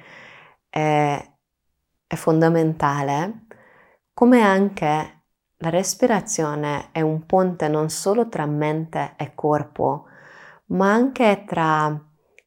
è, 0.69 1.33
è 2.07 2.15
fondamentale, 2.15 3.47
come 4.13 4.43
anche 4.43 5.20
la 5.63 5.69
respirazione 5.69 6.89
è 6.91 7.03
un 7.03 7.27
ponte 7.27 7.69
non 7.69 7.91
solo 7.91 8.29
tra 8.29 8.47
mente 8.47 9.13
e 9.17 9.35
corpo, 9.35 10.07
ma 10.67 10.91
anche 10.91 11.45
tra 11.47 12.03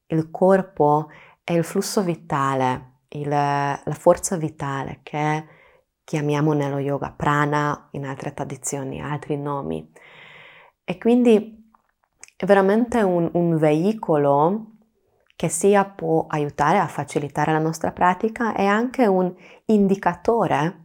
il 0.08 0.32
corpo 0.32 1.10
e 1.44 1.54
il 1.54 1.64
flusso 1.64 2.02
vitale, 2.02 3.02
il, 3.10 3.30
la 3.30 3.82
forza 3.92 4.36
vitale 4.36 5.02
che 5.04 5.46
chiamiamo 6.04 6.54
nello 6.54 6.80
yoga 6.80 7.12
prana, 7.12 7.90
in 7.92 8.06
altre 8.06 8.34
tradizioni, 8.34 9.00
altri 9.00 9.38
nomi. 9.38 9.92
E 10.84 10.98
quindi 10.98 11.72
è 12.36 12.46
veramente 12.46 13.02
un, 13.02 13.30
un 13.34 13.58
veicolo 13.58 14.72
che 15.36 15.50
sia 15.50 15.86
può 15.86 16.26
aiutare 16.28 16.80
a 16.80 16.88
facilitare 16.88 17.52
la 17.52 17.60
nostra 17.60 17.92
pratica 17.92 18.56
e 18.56 18.66
anche 18.66 19.06
un 19.06 19.32
indicatore 19.66 20.83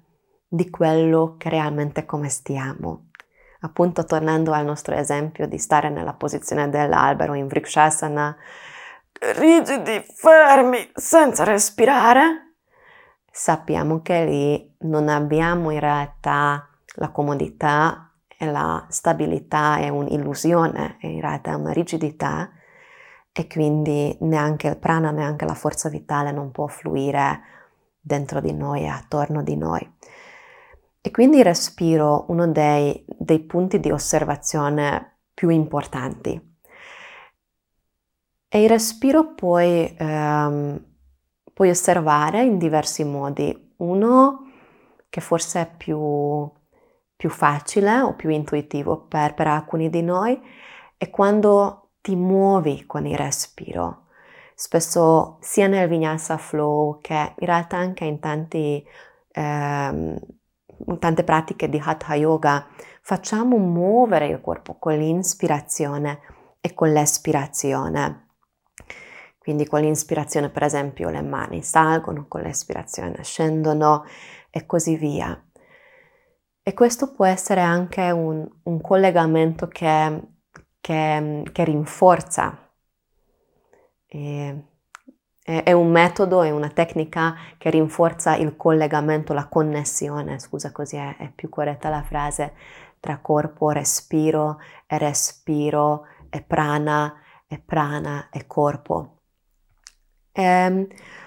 di 0.49 0.71
quello 0.71 1.37
che 1.37 1.51
realmente 1.51 2.07
come 2.07 2.29
stiamo. 2.29 3.11
Appunto 3.61 4.05
tornando 4.05 4.53
al 4.53 4.65
nostro 4.65 4.95
esempio 4.95 5.47
di 5.47 5.59
stare 5.59 5.91
nella 5.91 6.15
posizione 6.15 6.71
dell'albero 6.71 7.35
in 7.35 7.47
Vrikshasana, 7.49 8.37
rigidi, 9.37 10.05
fermi, 10.15 10.91
senza 10.95 11.45
respirare, 11.45 12.55
sappiamo 13.31 14.01
che 14.01 14.25
lì 14.25 14.77
non 14.81 15.09
abbiamo 15.09 15.71
in 15.71 15.81
realtà 15.81 16.69
la 16.95 17.11
comodità 17.11 18.13
e 18.39 18.47
la 18.47 18.87
stabilità, 18.89 19.79
è 19.79 19.89
un'illusione, 19.89 20.97
è 21.01 21.07
in 21.07 21.21
realtà 21.21 21.57
una 21.57 21.73
rigidità 21.73 22.51
e 23.33 23.47
quindi 23.49 24.17
neanche 24.21 24.69
il 24.69 24.79
prana, 24.79 25.11
neanche 25.11 25.45
la 25.45 25.55
forza 25.55 25.89
vitale 25.89 26.31
non 26.31 26.53
può 26.53 26.69
fluire 26.69 27.41
dentro 28.01 28.41
di 28.41 28.53
noi 28.53 28.83
e 28.83 28.89
attorno 28.89 29.43
di 29.43 29.57
noi. 29.57 29.97
E 31.01 31.11
quindi 31.11 31.43
respiro 31.43 32.27
uno 32.29 32.49
dei, 32.49 33.05
dei 33.07 33.41
punti 33.41 33.81
di 33.81 33.91
osservazione 33.91 35.21
più 35.33 35.49
importanti. 35.49 36.57
E 38.51 38.63
il 38.63 38.69
respiro 38.69 39.35
puoi, 39.35 39.95
ehm, 39.99 40.85
puoi 41.53 41.71
osservare 41.71 42.43
in 42.45 42.59
diversi 42.59 43.05
modi. 43.05 43.75
Uno 43.79 44.51
che 45.09 45.21
forse 45.21 45.61
è 45.63 45.71
più, 45.77 46.51
più 47.17 47.31
facile 47.31 48.01
o 48.01 48.15
più 48.15 48.31
intuitivo 48.31 49.07
per, 49.07 49.35
per 49.35 49.47
alcuni 49.47 49.91
di 49.91 50.03
noi 50.03 50.41
è 50.97 51.11
quando 51.11 51.91
ti 52.01 52.17
muovi 52.17 52.85
con 52.87 53.07
il 53.07 53.17
respiro 53.17 54.07
spesso 54.61 55.39
sia 55.41 55.69
nel 55.69 55.89
vinyasa 55.89 56.37
flow 56.37 56.99
che 57.01 57.15
in 57.39 57.47
realtà 57.47 57.77
anche 57.77 58.05
in 58.05 58.19
tanti 58.19 58.85
ehm, 59.31 60.19
tante 60.99 61.25
pratiche 61.25 61.69
di 61.69 61.81
Hatha 61.83 62.15
Yoga, 62.15 62.67
facciamo 63.01 63.57
muovere 63.57 64.27
il 64.29 64.41
corpo 64.41 64.79
con 64.79 64.97
l'inspirazione 64.97 66.21
e 66.61 66.75
con 66.75 66.93
l'espirazione. 66.93 68.27
Quindi 69.39 69.67
con 69.67 69.81
l'inspirazione, 69.81 70.51
per 70.51 70.63
esempio, 70.63 71.09
le 71.09 71.23
mani 71.23 71.63
salgono, 71.63 72.27
con 72.29 72.43
l'espirazione 72.43 73.23
scendono 73.23 74.05
e 74.51 74.67
così 74.67 74.97
via. 74.97 75.43
E 76.63 76.75
questo 76.75 77.13
può 77.13 77.25
essere 77.25 77.63
anche 77.63 78.11
un, 78.11 78.47
un 78.65 78.81
collegamento 78.81 79.69
che, 79.69 80.21
che, 80.81 81.43
che 81.51 81.65
rinforza. 81.65 82.71
E 84.07 84.65
è 85.49 85.73
un 85.73 85.91
metodo, 85.91 86.43
è 86.43 86.51
una 86.51 86.69
tecnica 86.69 87.35
che 87.57 87.71
rinforza 87.71 88.37
il 88.37 88.55
collegamento, 88.55 89.33
la 89.33 89.47
connessione, 89.47 90.39
scusa 90.39 90.73
così 90.73 90.97
è, 90.97 91.17
è 91.17 91.33
più 91.35 91.49
corretta 91.49 91.89
la 91.89 92.03
frase, 92.03 92.53
tra 93.01 93.19
corpo, 93.19 93.71
respiro 93.71 94.59
e 94.87 94.99
respiro 94.99 96.05
e 96.29 96.43
prana 96.43 97.15
e 97.47 97.59
prana 97.65 98.29
e 98.31 98.47
corpo. 98.47 99.21
E, 100.33 100.43
ehm, 100.43 100.87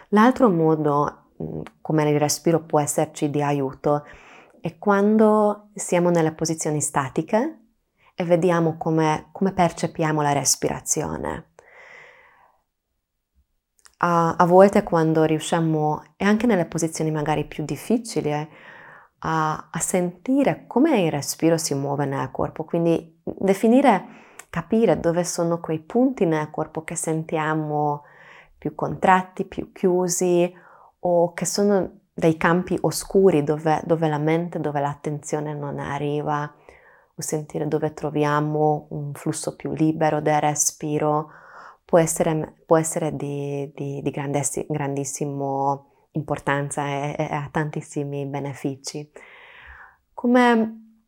l'altro 0.09 0.49
modo 0.51 1.29
mm, 1.41 1.61
come 1.81 2.07
il 2.07 2.19
respiro 2.19 2.61
può 2.61 2.79
esserci 2.79 3.31
di 3.31 3.41
aiuto 3.41 4.05
è 4.61 4.77
quando 4.77 5.69
siamo 5.73 6.11
nelle 6.11 6.33
posizioni 6.33 6.79
statiche 6.79 7.59
e 8.13 8.23
vediamo 8.23 8.77
come, 8.77 9.29
come 9.31 9.51
percepiamo 9.51 10.21
la 10.21 10.31
respirazione 10.31 11.50
a, 14.03 14.35
a 14.35 14.45
volte 14.45 14.83
quando 14.83 15.23
riusciamo, 15.23 16.01
e 16.17 16.25
anche 16.25 16.47
nelle 16.47 16.65
posizioni 16.65 17.11
magari 17.11 17.45
più 17.45 17.63
difficili, 17.63 18.31
eh, 18.31 18.47
a, 19.19 19.67
a 19.71 19.79
sentire 19.79 20.65
come 20.67 21.01
il 21.01 21.11
respiro 21.11 21.57
si 21.57 21.75
muove 21.75 22.05
nel 22.05 22.31
corpo, 22.31 22.63
quindi 22.63 23.21
definire, 23.23 24.19
capire 24.49 24.99
dove 24.99 25.23
sono 25.23 25.59
quei 25.59 25.79
punti 25.79 26.25
nel 26.25 26.49
corpo 26.49 26.83
che 26.83 26.95
sentiamo 26.95 28.03
più 28.57 28.73
contratti, 28.73 29.45
più 29.45 29.71
chiusi 29.71 30.51
o 31.01 31.33
che 31.33 31.45
sono 31.45 31.99
dei 32.13 32.37
campi 32.37 32.77
oscuri 32.81 33.43
dove, 33.43 33.81
dove 33.85 34.07
la 34.07 34.17
mente, 34.17 34.59
dove 34.59 34.79
l'attenzione 34.79 35.53
non 35.53 35.79
arriva, 35.79 36.51
o 37.13 37.21
sentire 37.21 37.67
dove 37.67 37.93
troviamo 37.93 38.87
un 38.89 39.13
flusso 39.13 39.55
più 39.55 39.71
libero 39.73 40.21
del 40.21 40.41
respiro 40.41 41.29
può 41.91 41.99
essere, 41.99 42.63
può 42.65 42.77
essere 42.77 43.17
di, 43.17 43.69
di, 43.75 44.01
di 44.01 44.11
grandissima 44.11 45.85
importanza 46.11 46.85
e, 46.85 47.15
e 47.17 47.23
ha 47.25 47.49
tantissimi 47.51 48.25
benefici. 48.27 49.11
Come 50.13 51.01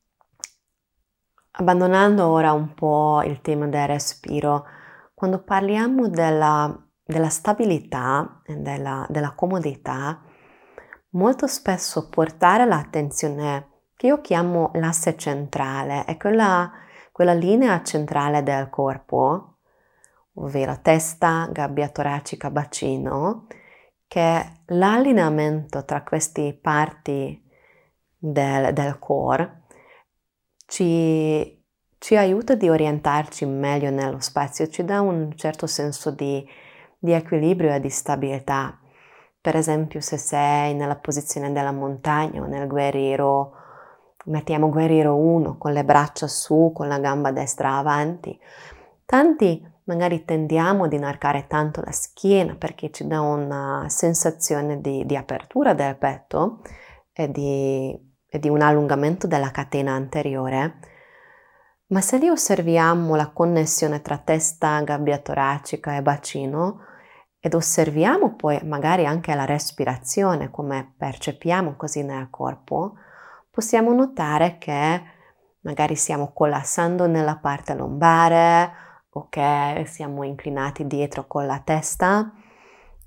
abbandonando 1.52 2.28
ora 2.28 2.52
un 2.52 2.74
po' 2.74 3.22
il 3.24 3.40
tema 3.40 3.68
del 3.68 3.88
respiro, 3.88 4.66
quando 5.14 5.42
parliamo 5.42 6.10
della, 6.10 6.78
della 7.02 7.30
stabilità 7.30 8.42
e 8.44 8.58
della, 8.58 9.06
della, 9.08 9.32
comodità, 9.36 10.22
molto 11.12 11.48
spesso 11.48 12.10
portare 12.10 12.66
l'attenzione, 12.66 13.84
che 13.96 14.08
io 14.08 14.20
chiamo 14.20 14.72
l'asse 14.74 15.16
centrale, 15.16 16.04
è 16.04 16.18
quella, 16.18 16.70
quella 17.14 17.34
linea 17.34 17.82
centrale 17.84 18.44
del 18.44 18.70
corpo, 18.70 19.53
ovvero 20.36 20.80
testa, 20.82 21.48
gabbia 21.52 21.90
toracica, 21.90 22.50
bacino, 22.50 23.48
che 24.08 24.44
l'allineamento 24.68 25.86
tra 25.86 26.04
queste 26.04 26.58
parti 26.60 27.42
del, 28.18 28.74
del 28.74 29.00
core 29.00 29.64
ci, 30.66 31.64
ci 31.98 32.16
aiuta 32.16 32.56
di 32.56 32.70
orientarci 32.70 33.46
meglio 33.46 33.90
nello 33.90 34.20
spazio, 34.20 34.68
ci 34.68 34.84
dà 34.84 35.02
un 35.02 35.36
certo 35.36 35.68
senso 35.68 36.12
di, 36.12 36.46
di 36.98 37.12
equilibrio 37.12 37.74
e 37.74 37.80
di 37.80 37.90
stabilità. 37.90 38.78
Per 39.42 39.56
esempio, 39.56 40.00
se 40.00 40.18
sei 40.18 40.74
nella 40.74 40.96
posizione 40.96 41.52
della 41.52 41.72
montagna 41.72 42.42
o 42.42 42.46
nel 42.46 42.68
guerriero, 42.68 43.52
mettiamo 44.26 44.70
guerriero 44.70 45.18
1 45.18 45.58
con 45.58 45.74
le 45.74 45.84
braccia 45.84 46.28
su, 46.28 46.72
con 46.74 46.88
la 46.88 47.00
gamba 47.00 47.32
destra 47.32 47.76
avanti. 47.78 48.40
Tanti 49.06 49.73
magari 49.86 50.24
tendiamo 50.24 50.86
ad 50.86 50.94
inarcare 50.94 51.48
tanto 51.48 51.82
la 51.82 51.92
schiena 51.92 52.56
perché 52.56 52.92
ci 52.92 53.06
dà 53.08 53.22
una 53.22 53.86
sensazione 53.90 54.80
di, 54.82 55.06
di 55.06 55.16
apertura 55.16 55.74
del 55.74 55.98
petto 55.98 56.62
e 57.12 57.30
di, 57.30 57.98
e 58.28 58.40
di 58.40 58.50
un 58.50 58.62
allungamento 58.62 59.28
della 59.28 59.52
catena 59.52 59.94
anteriore. 59.94 60.80
Ma 61.88 62.02
se 62.02 62.18
lì 62.18 62.30
osserviamo 62.30 63.16
la 63.16 63.30
connessione 63.30 64.02
tra 64.02 64.18
testa, 64.18 64.82
gabbia 64.82 65.20
toracica 65.20 65.96
e 65.96 66.02
bacino 66.02 66.86
ed 67.40 67.54
osserviamo 67.54 68.36
poi 68.36 68.60
magari 68.64 69.06
anche 69.06 69.36
la 69.36 69.46
respirazione, 69.46 70.50
come 70.50 70.94
percepiamo 70.98 71.76
così 71.76 72.02
nel 72.02 72.30
corpo, 72.30 72.96
possiamo 73.52 73.94
notare 73.94 74.58
che 74.58 75.04
magari 75.60 75.96
stiamo 75.96 76.32
collassando 76.34 77.06
nella 77.06 77.38
parte 77.38 77.76
lombare 77.76 78.92
che 79.30 79.84
siamo 79.88 80.24
inclinati 80.24 80.86
dietro 80.88 81.28
con 81.28 81.46
la 81.46 81.60
testa. 81.60 82.34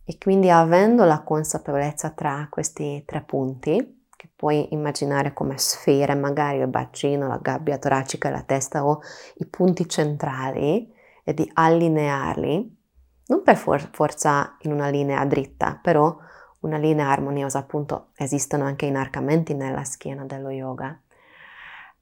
E 0.04 0.18
quindi 0.18 0.50
avendo 0.50 1.04
la 1.04 1.22
consapevolezza 1.22 2.10
tra 2.10 2.46
questi 2.48 3.02
tre 3.04 3.22
punti, 3.22 4.06
che 4.16 4.30
puoi 4.34 4.72
immaginare 4.72 5.32
come 5.32 5.58
sfere, 5.58 6.14
magari 6.14 6.58
il 6.58 6.68
bacino, 6.68 7.26
la 7.26 7.38
gabbia 7.42 7.76
toracica, 7.78 8.30
la 8.30 8.42
testa 8.42 8.86
o 8.86 9.00
i 9.36 9.46
punti 9.46 9.88
centrali, 9.88 10.92
e 11.24 11.34
di 11.34 11.50
allinearli, 11.52 12.78
non 13.26 13.42
per 13.42 13.56
for- 13.56 13.90
forza 13.92 14.56
in 14.60 14.72
una 14.72 14.88
linea 14.88 15.24
dritta, 15.24 15.78
però 15.82 16.16
una 16.60 16.76
linea 16.78 17.10
armoniosa, 17.10 17.58
appunto 17.58 18.10
esistono 18.14 18.64
anche 18.64 18.86
inarcamenti 18.86 19.54
nella 19.54 19.82
schiena 19.82 20.24
dello 20.24 20.50
yoga, 20.50 21.00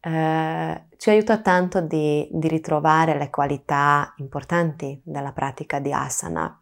eh, 0.00 0.84
ci 1.05 1.11
aiuta 1.11 1.36
tanto 1.36 1.82
di, 1.82 2.26
di 2.32 2.48
ritrovare 2.48 3.18
le 3.18 3.28
qualità 3.28 4.14
importanti 4.16 5.02
della 5.05 5.32
pratica 5.32 5.78
di 5.78 5.92
asana 5.92 6.59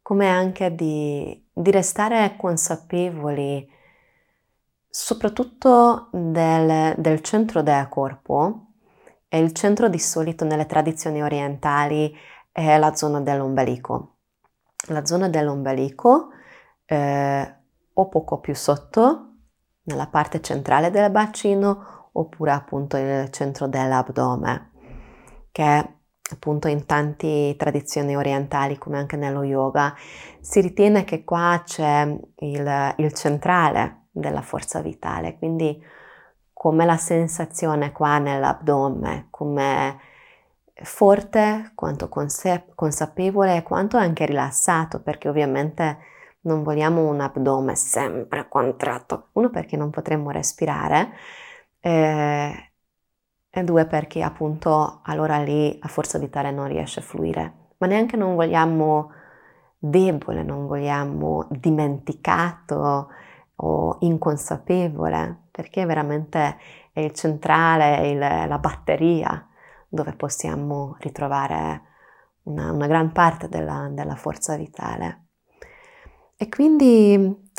come 0.00 0.30
anche 0.30 0.74
di, 0.74 1.46
di 1.52 1.70
restare 1.70 2.36
consapevoli 2.38 3.70
soprattutto 4.88 6.08
del, 6.10 6.94
del, 6.96 7.20
centro 7.20 7.60
del 7.60 7.86
corpo 7.90 8.68
e 9.28 9.40
il 9.40 9.52
centro 9.52 9.90
di 9.90 9.98
solito 9.98 10.46
nelle 10.46 10.64
tradizioni 10.64 11.22
orientali 11.22 12.16
è 12.50 12.78
la 12.78 12.94
zona 12.94 13.20
dell'ombelico. 13.20 14.14
La 14.88 15.04
zona 15.04 15.28
dell'ombelico 15.28 16.28
eh, 16.86 17.54
o 17.92 18.08
poco 18.08 18.40
più 18.40 18.54
sotto, 18.54 19.32
nella 19.82 20.06
parte 20.06 20.40
centrale 20.40 20.90
del 20.90 21.10
bacino, 21.10 21.95
oppure 22.18 22.50
appunto 22.52 22.96
il 22.96 23.30
centro 23.30 23.66
dell'addome, 23.66 24.70
che 25.52 25.90
appunto 26.28 26.68
in 26.68 26.86
tante 26.86 27.54
tradizioni 27.56 28.16
orientali 28.16 28.78
come 28.78 28.98
anche 28.98 29.16
nello 29.16 29.42
yoga, 29.42 29.94
si 30.40 30.60
ritiene 30.60 31.04
che 31.04 31.24
qua 31.24 31.62
c'è 31.64 32.18
il, 32.36 32.94
il 32.96 33.12
centrale 33.12 34.06
della 34.10 34.42
forza 34.42 34.80
vitale, 34.80 35.36
quindi 35.38 35.80
come 36.52 36.84
la 36.84 36.96
sensazione 36.96 37.92
qua 37.92 38.18
nell'addome, 38.18 39.28
come 39.30 39.98
forte, 40.82 41.72
quanto 41.74 42.08
consa- 42.08 42.64
consapevole 42.74 43.56
e 43.56 43.62
quanto 43.62 43.96
anche 43.96 44.26
rilassato, 44.26 45.02
perché 45.02 45.28
ovviamente 45.28 45.98
non 46.40 46.62
vogliamo 46.62 47.08
un 47.08 47.20
addome 47.20 47.74
sempre 47.74 48.48
contratto, 48.48 49.28
uno 49.32 49.50
perché 49.50 49.76
non 49.76 49.90
potremmo 49.90 50.30
respirare, 50.30 51.12
eh, 51.86 52.72
e 53.48 53.62
due 53.62 53.86
perché 53.86 54.20
appunto 54.20 55.00
allora 55.04 55.38
lì 55.38 55.78
la 55.80 55.86
forza 55.86 56.18
vitale 56.18 56.50
non 56.50 56.66
riesce 56.66 56.98
a 56.98 57.04
fluire, 57.04 57.68
ma 57.78 57.86
neanche 57.86 58.16
non 58.16 58.34
vogliamo 58.34 59.12
debole, 59.78 60.42
non 60.42 60.66
vogliamo 60.66 61.46
dimenticato 61.48 63.08
o 63.54 63.96
inconsapevole, 64.00 65.44
perché 65.52 65.86
veramente 65.86 66.58
è 66.92 67.00
il 67.00 67.12
centrale, 67.12 67.98
è 67.98 68.00
il, 68.00 68.18
la 68.18 68.58
batteria 68.58 69.48
dove 69.88 70.12
possiamo 70.14 70.96
ritrovare 70.98 71.82
una, 72.44 72.72
una 72.72 72.86
gran 72.88 73.12
parte 73.12 73.48
della, 73.48 73.88
della 73.92 74.16
forza 74.16 74.56
vitale. 74.56 75.26
E 76.36 76.48
quindi 76.48 77.50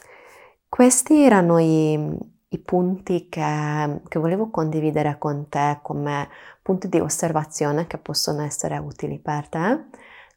questi 0.67 1.23
erano 1.23 1.57
i, 1.59 2.35
i 2.49 2.59
punti 2.59 3.27
che, 3.29 4.01
che, 4.07 4.19
volevo 4.19 4.49
condividere 4.49 5.17
con 5.17 5.49
te 5.49 5.79
come 5.81 6.29
punti 6.61 6.87
di 6.87 6.99
osservazione 6.99 7.87
che 7.87 7.97
possono 7.97 8.41
essere 8.41 8.77
utili 8.77 9.19
per 9.19 9.49
te 9.49 9.85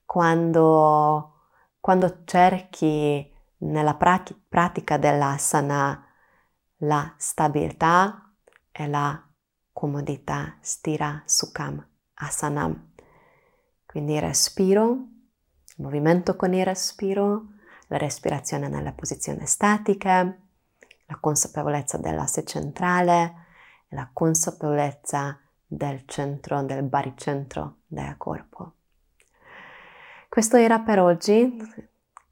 quando, 0.04 1.34
quando 1.78 2.22
cerchi 2.24 3.32
nella 3.58 3.94
prati- 3.94 4.34
pratica 4.48 4.96
dell'asana 4.96 6.04
la 6.78 7.14
stabilità 7.16 8.32
e 8.72 8.88
la 8.88 9.22
comodità, 9.72 10.56
stira 10.60 11.22
sukham 11.26 11.86
asanam. 12.14 12.92
Quindi 13.86 14.18
respiro, 14.18 14.96
movimento 15.78 16.36
con 16.36 16.54
il 16.54 16.64
respiro, 16.64 17.46
la 17.88 17.96
respirazione 17.96 18.68
nelle 18.68 18.92
posizioni 18.92 19.46
statiche, 19.46 20.39
la 21.10 21.18
consapevolezza 21.20 21.98
dell'asse 21.98 22.44
centrale 22.44 23.48
la 23.90 24.08
consapevolezza 24.12 25.38
del 25.66 26.02
centro, 26.06 26.62
del 26.62 26.82
baricentro 26.82 27.78
del 27.86 28.16
corpo. 28.16 28.72
Questo 30.28 30.56
era 30.56 30.80
per 30.80 31.00
oggi, 31.00 31.56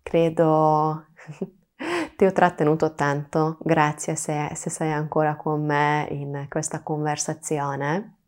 credo 0.02 1.06
ti 2.16 2.24
ho 2.24 2.32
trattenuto 2.32 2.94
tanto, 2.94 3.58
grazie 3.60 4.14
se, 4.14 4.50
se 4.54 4.70
sei 4.70 4.92
ancora 4.92 5.36
con 5.36 5.64
me 5.64 6.06
in 6.10 6.46
questa 6.48 6.82
conversazione. 6.82 8.18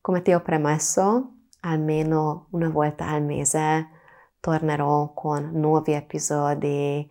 Come 0.00 0.22
ti 0.22 0.32
ho 0.32 0.40
premesso, 0.40 1.34
almeno 1.60 2.46
una 2.50 2.68
volta 2.68 3.08
al 3.08 3.22
mese 3.22 3.88
tornerò 4.38 5.12
con 5.12 5.50
nuovi 5.52 5.92
episodi 5.92 7.10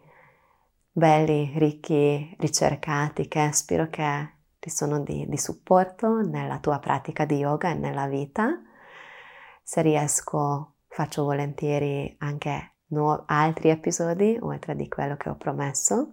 belli, 0.99 1.53
ricchi, 1.55 2.35
ricercati 2.37 3.27
che 3.29 3.51
spero 3.53 3.89
che 3.89 4.33
ti 4.59 4.69
sono 4.69 4.99
di, 4.99 5.25
di 5.27 5.37
supporto 5.37 6.19
nella 6.19 6.59
tua 6.59 6.77
pratica 6.79 7.23
di 7.25 7.37
yoga 7.37 7.69
e 7.69 7.73
nella 7.73 8.05
vita. 8.05 8.61
Se 9.63 9.81
riesco 9.81 10.75
faccio 10.89 11.23
volentieri 11.23 12.13
anche 12.19 12.73
nu- 12.87 13.23
altri 13.27 13.69
episodi 13.69 14.37
oltre 14.41 14.75
di 14.75 14.89
quello 14.89 15.15
che 15.15 15.29
ho 15.29 15.37
promesso, 15.37 16.11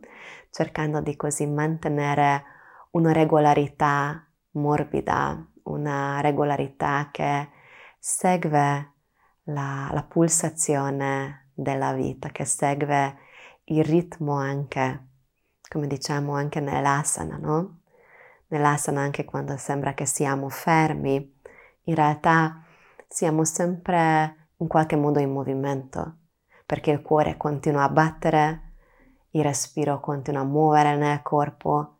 cercando 0.50 1.00
di 1.00 1.16
così 1.16 1.46
mantenere 1.46 2.44
una 2.92 3.12
regolarità 3.12 4.24
morbida, 4.52 5.44
una 5.64 6.20
regolarità 6.20 7.08
che 7.10 7.48
segue 7.98 8.92
la, 9.42 9.90
la 9.92 10.04
pulsazione 10.08 11.50
della 11.54 11.92
vita, 11.92 12.28
che 12.28 12.44
segue 12.44 13.24
il 13.68 13.84
ritmo 13.84 14.34
anche, 14.34 15.06
come 15.68 15.86
diciamo 15.86 16.34
anche 16.34 16.60
nell'asana, 16.60 17.36
no? 17.36 17.80
Nell'asana 18.48 19.00
anche 19.00 19.24
quando 19.24 19.56
sembra 19.56 19.94
che 19.94 20.06
siamo 20.06 20.48
fermi, 20.48 21.34
in 21.84 21.94
realtà 21.94 22.62
siamo 23.08 23.44
sempre 23.44 24.50
in 24.58 24.68
qualche 24.68 24.96
modo 24.96 25.18
in 25.18 25.32
movimento, 25.32 26.16
perché 26.64 26.90
il 26.90 27.02
cuore 27.02 27.36
continua 27.36 27.82
a 27.82 27.88
battere, 27.88 28.72
il 29.30 29.42
respiro 29.42 30.00
continua 30.00 30.42
a 30.42 30.44
muovere 30.44 30.96
nel 30.96 31.22
corpo 31.22 31.94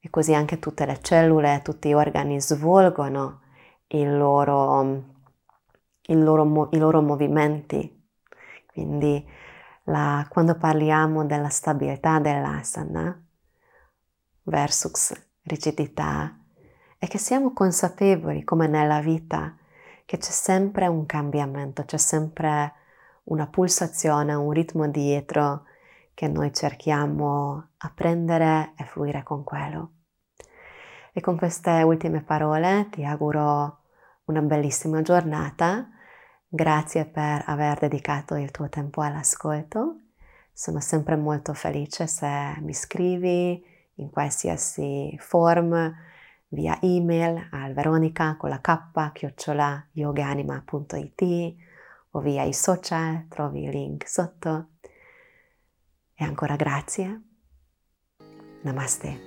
e 0.00 0.08
così 0.08 0.34
anche 0.34 0.58
tutte 0.58 0.86
le 0.86 1.00
cellule, 1.00 1.60
tutti 1.62 1.90
gli 1.90 1.92
organi 1.92 2.40
svolgono 2.40 3.40
il 3.88 4.16
loro, 4.16 5.04
il 6.02 6.22
loro, 6.22 6.68
i 6.72 6.78
loro 6.78 7.02
movimenti. 7.02 7.92
Quindi 8.66 9.24
la, 9.86 10.26
quando 10.28 10.56
parliamo 10.56 11.24
della 11.24 11.48
stabilità 11.48 12.18
dell'asana 12.18 13.20
versus 14.42 15.12
rigidità, 15.42 16.36
è 16.98 17.06
che 17.08 17.18
siamo 17.18 17.52
consapevoli, 17.52 18.44
come 18.44 18.66
nella 18.66 19.00
vita, 19.00 19.56
che 20.04 20.18
c'è 20.18 20.30
sempre 20.30 20.86
un 20.86 21.04
cambiamento, 21.06 21.84
c'è 21.84 21.98
sempre 21.98 22.72
una 23.24 23.46
pulsazione, 23.46 24.34
un 24.34 24.50
ritmo 24.50 24.88
dietro 24.88 25.64
che 26.14 26.28
noi 26.28 26.52
cerchiamo 26.52 27.70
a 27.76 27.92
prendere 27.94 28.72
e 28.76 28.84
fluire 28.84 29.22
con 29.22 29.44
quello. 29.44 29.90
E 31.12 31.20
con 31.20 31.36
queste 31.36 31.82
ultime 31.82 32.22
parole 32.22 32.88
ti 32.90 33.04
auguro 33.04 33.80
una 34.24 34.40
bellissima 34.40 35.02
giornata 35.02 35.88
Grazie 36.48 37.06
per 37.06 37.42
aver 37.46 37.78
dedicato 37.78 38.36
il 38.36 38.50
tuo 38.50 38.68
tempo 38.68 39.02
all'ascolto. 39.02 40.00
Sono 40.52 40.80
sempre 40.80 41.16
molto 41.16 41.52
felice 41.54 42.06
se 42.06 42.56
mi 42.60 42.72
scrivi 42.72 43.62
in 43.94 44.10
qualsiasi 44.10 45.16
form 45.18 45.94
via 46.48 46.78
email 46.80 47.48
al 47.50 47.74
veronica 47.74 48.36
con 48.36 48.50
la 48.50 48.60
k 48.60 49.12
chiocciola 49.12 49.88
yoganima.it 49.92 51.54
o 52.10 52.20
via 52.20 52.44
i 52.44 52.54
social, 52.54 53.26
trovi 53.28 53.64
il 53.64 53.70
link 53.70 54.08
sotto. 54.08 54.68
E 56.14 56.24
ancora 56.24 56.56
grazie. 56.56 57.22
Namaste. 58.62 59.25